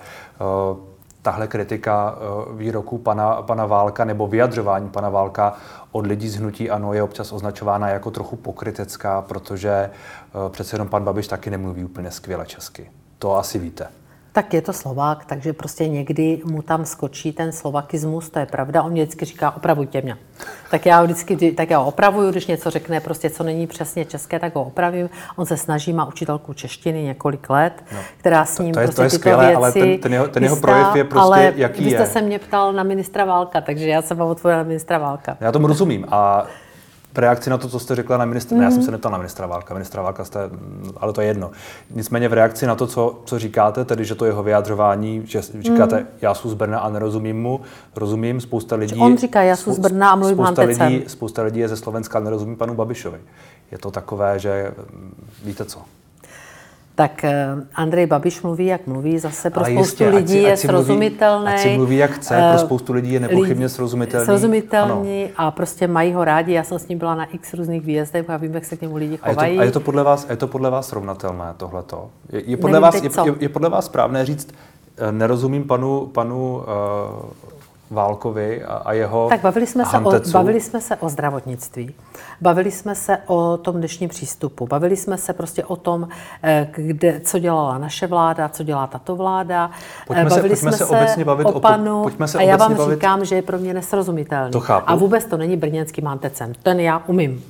[1.26, 2.16] tahle kritika
[2.54, 5.54] výroku pana, pana Válka nebo vyjadřování pana Válka
[5.92, 10.88] od lidí z hnutí ANO je občas označována jako trochu pokrytecká, protože eh, přece jenom
[10.88, 12.92] pan Babiš taky nemluví úplně skvěle česky.
[13.20, 13.88] To asi víte.
[14.36, 18.84] Tak je to Slovák, takže prostě někdy mu tam skočí ten slovakismus, to je pravda.
[18.84, 20.18] On mě vždycky říká, opravujte mě.
[20.72, 24.56] Tak já vždycky, tak já opravuju, když něco řekne, prostě co není přesně české, tak
[24.56, 25.10] ho opravím.
[25.36, 28.86] On se snaží, má učitelku češtiny několik let, no, která s ním to, to je,
[28.88, 31.22] prostě to je tyto skvělé, věci ale ten, ten, jeho, ten jeho projev je prostě
[31.22, 32.08] ale jaký vy jste je.
[32.08, 35.38] se mě ptal na ministra Válka, takže já jsem vám odpověděla na ministra Válka.
[35.40, 36.46] Já tomu rozumím a
[37.16, 38.62] v reakci na to, co jste řekla na ministra, mm-hmm.
[38.62, 38.86] já jsem mhm.
[38.86, 40.40] se neptal na ministra Válka, ministra Válka jste,
[40.98, 41.52] ale to je jedno.
[41.92, 46.00] Nicméně v reakci na to, co, co říkáte, tedy že to jeho vyjadřování, že říkáte,
[46.00, 46.06] mm.
[46.22, 47.62] já jsem z Brna a nerozumím mu,
[47.96, 49.00] rozumím, spousta lidí...
[49.00, 52.20] On říká, já jsem z Brna a mluvím spousta lidí, spousta lidí je ze Slovenska
[52.20, 53.20] a nerozumí panu Babišovi.
[53.72, 54.72] Je to takové, že
[55.44, 55.80] víte co,
[56.96, 60.68] tak eh, Andrej Babiš mluví, jak mluví, zase pro Ale spoustu jistě, lidí ať si,
[60.68, 61.48] je srozumitelný.
[61.48, 64.26] Ať si mluví, jak chce, pro eh, spoustu lidí je nepochybně srozumitelný.
[64.26, 65.34] Srozumitelný ano.
[65.38, 66.54] a prostě mají ho rádi.
[66.54, 68.96] Já jsem s ním byla na x různých výjezdech a vím, jak se k němu
[68.96, 69.40] lidi chovají.
[69.40, 72.10] A je to, a je to, podle, vás, je to podle vás srovnatelné tohleto?
[72.32, 74.54] Je, je, podle vás, je, je, je podle vás správné říct,
[74.98, 76.64] eh, nerozumím panu, panu uh,
[77.92, 81.96] Válkovi a, a jeho Tak bavili jsme, se o, bavili jsme se o zdravotnictví,
[82.42, 86.08] bavili jsme se o tom dnešním přístupu, bavili jsme se prostě o tom,
[86.44, 89.72] eh, kde, co dělala naše vláda, co dělá tato vláda.
[90.08, 92.76] Pojďme bavili se, pojďme jsme se, obecně bavit o panu pojďme se a já vám
[92.76, 92.94] bavit...
[92.94, 94.52] říkám, že je pro mě nesrozumitelný.
[94.52, 94.90] To chápu.
[94.90, 96.54] A vůbec to není brněnským mantecem.
[96.64, 97.44] Ten já umím.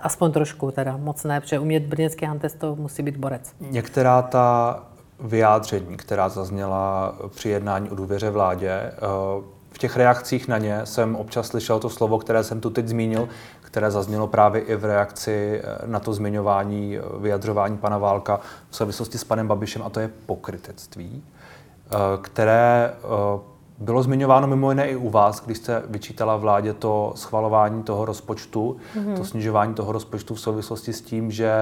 [0.00, 3.52] Aspoň trošku teda, moc ne, protože umět brněnský hantec to musí být borec.
[3.60, 4.82] Některá ta
[5.20, 8.70] vyjádření, která zazněla při jednání o důvěře vládě.
[8.70, 8.92] Eh,
[9.70, 13.28] v těch reakcích na ně jsem občas slyšel to slovo, které jsem tu teď zmínil,
[13.60, 18.40] které zaznělo právě i v reakci eh, na to zmiňování, eh, vyjadřování pana Válka
[18.70, 21.22] v souvislosti s panem Babišem, a to je pokrytectví,
[22.22, 22.94] které
[23.78, 28.76] bylo zmiňováno mimo jiné i u vás, když jste vyčítala vládě to schvalování toho rozpočtu,
[28.96, 29.16] mm-hmm.
[29.16, 31.52] to snižování toho rozpočtu v souvislosti s tím, že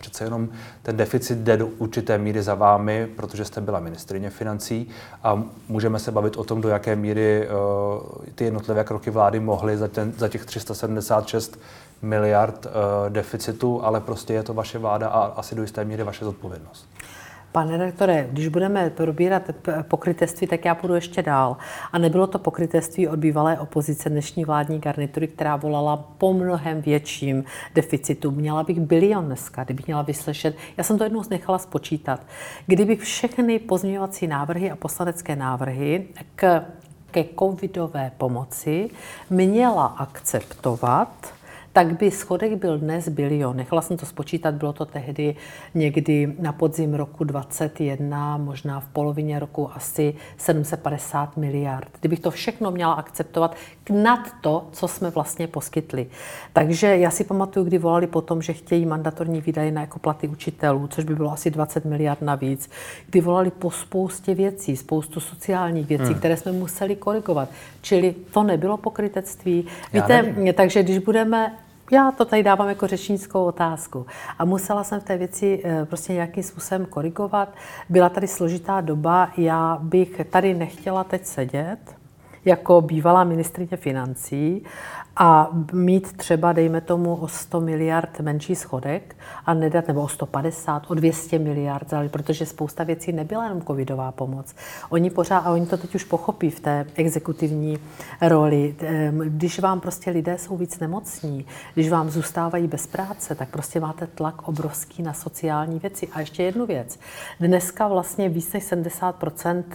[0.00, 0.48] Přece jenom
[0.82, 4.88] ten deficit jde do určité míry za vámi, protože jste byla ministrině financí
[5.22, 9.76] a můžeme se bavit o tom, do jaké míry uh, ty jednotlivé kroky vlády mohly
[9.76, 11.58] za, ten, za těch 376
[12.02, 12.72] miliard uh,
[13.12, 16.86] deficitu, ale prostě je to vaše vláda a asi do jisté míry vaše zodpovědnost.
[17.52, 19.42] Pane redaktore, když budeme probírat
[19.82, 21.56] pokrytectví, tak já půjdu ještě dál.
[21.92, 27.44] A nebylo to pokrytectví od bývalé opozice dnešní vládní garnitury, která volala po mnohem větším
[27.74, 28.30] deficitu.
[28.30, 30.56] Měla bych bilion dneska, kdybych měla vyslyšet.
[30.76, 32.20] Já jsem to jednou nechala spočítat.
[32.66, 36.62] Kdybych všechny pozměňovací návrhy a poslanecké návrhy k
[37.10, 38.90] ke covidové pomoci
[39.30, 41.34] měla akceptovat
[41.72, 43.56] tak by schodek byl dnes bilion.
[43.56, 45.36] Nechala jsem to spočítat, bylo to tehdy
[45.74, 51.88] někdy na podzim roku 2021, možná v polovině roku asi 750 miliard.
[52.00, 53.56] Kdybych to všechno měla akceptovat
[53.90, 56.06] nad to, co jsme vlastně poskytli.
[56.52, 60.28] Takže já si pamatuju, kdy volali po tom, že chtějí mandatorní výdaje na jako platy
[60.28, 62.70] učitelů, což by bylo asi 20 miliard navíc.
[63.06, 66.14] Kdy volali po spoustě věcí, spoustu sociálních věcí, hmm.
[66.14, 67.48] které jsme museli korigovat.
[67.82, 69.66] Čili to nebylo pokrytectví.
[69.92, 71.52] Víte, takže když budeme
[71.92, 74.06] já to tady dávám jako řečnickou otázku.
[74.38, 77.48] A musela jsem v té věci eh, prostě nějakým způsobem korigovat.
[77.88, 81.78] Byla tady složitá doba, já bych tady nechtěla teď sedět,
[82.44, 84.64] jako bývalá ministrině financí
[85.22, 89.16] a mít třeba, dejme tomu, o 100 miliard menší schodek
[89.46, 94.54] a nedat, nebo o 150, o 200 miliard, protože spousta věcí nebyla jenom covidová pomoc.
[94.90, 97.78] Oni pořád, a oni to teď už pochopí v té exekutivní
[98.20, 103.48] roli, ehm, když vám prostě lidé jsou víc nemocní, když vám zůstávají bez práce, tak
[103.48, 106.08] prostě máte tlak obrovský na sociální věci.
[106.12, 106.98] A ještě jednu věc.
[107.40, 109.24] Dneska vlastně víc než 70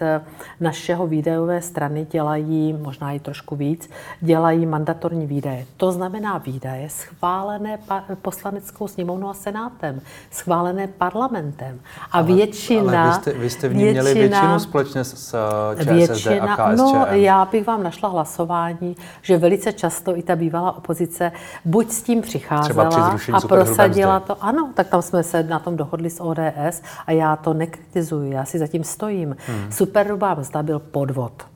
[0.01, 0.21] eh,
[0.59, 3.89] našeho výdajové strany dělají, možná i trošku víc,
[4.21, 5.34] dělají mandatorní výdaje.
[5.77, 7.79] To znamená výdaje schválené
[8.21, 11.79] poslaneckou sněmovnou a senátem, schválené parlamentem.
[12.11, 13.03] A ale, většina...
[13.03, 15.35] Ale vy jste, vy jste v ní většina, měli většinu společně s
[15.75, 16.77] ČSSD většina, a KSČM.
[16.77, 21.31] No, já bych vám našla hlasování, že velice často i ta bývalá opozice
[21.65, 24.43] buď s tím přicházela a prosadila to.
[24.43, 28.45] Ano, tak tam jsme se na tom dohodli s ODS a já to nekritizuji, já
[28.45, 29.35] si zatím stojím.
[29.47, 29.71] Hmm.
[29.71, 31.54] Superhrubá mzda byl podvod.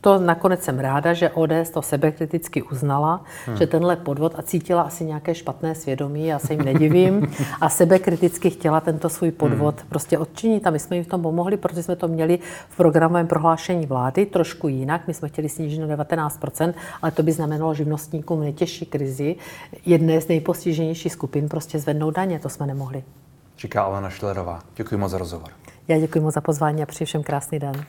[0.00, 3.56] To nakonec jsem ráda, že ODS to sebekriticky uznala, hmm.
[3.56, 8.50] že tenhle podvod a cítila asi nějaké špatné svědomí, já se jim nedivím, a sebekriticky
[8.50, 9.88] chtěla tento svůj podvod hmm.
[9.88, 12.38] prostě odčinit a my jsme jim v tom pomohli, protože jsme to měli
[12.68, 15.06] v programovém prohlášení vlády trošku jinak.
[15.06, 19.36] My jsme chtěli snížit na 19%, ale to by znamenalo živnostníkům netěžší krizi
[19.86, 23.04] jedné z nejpostiženějších skupin prostě zvednout daně, to jsme nemohli.
[23.58, 24.60] Říká Alena Šlerová.
[24.76, 25.48] Děkuji moc za rozhovor.
[25.88, 27.84] Já děkuji moc za pozvání a přeji všem krásný den.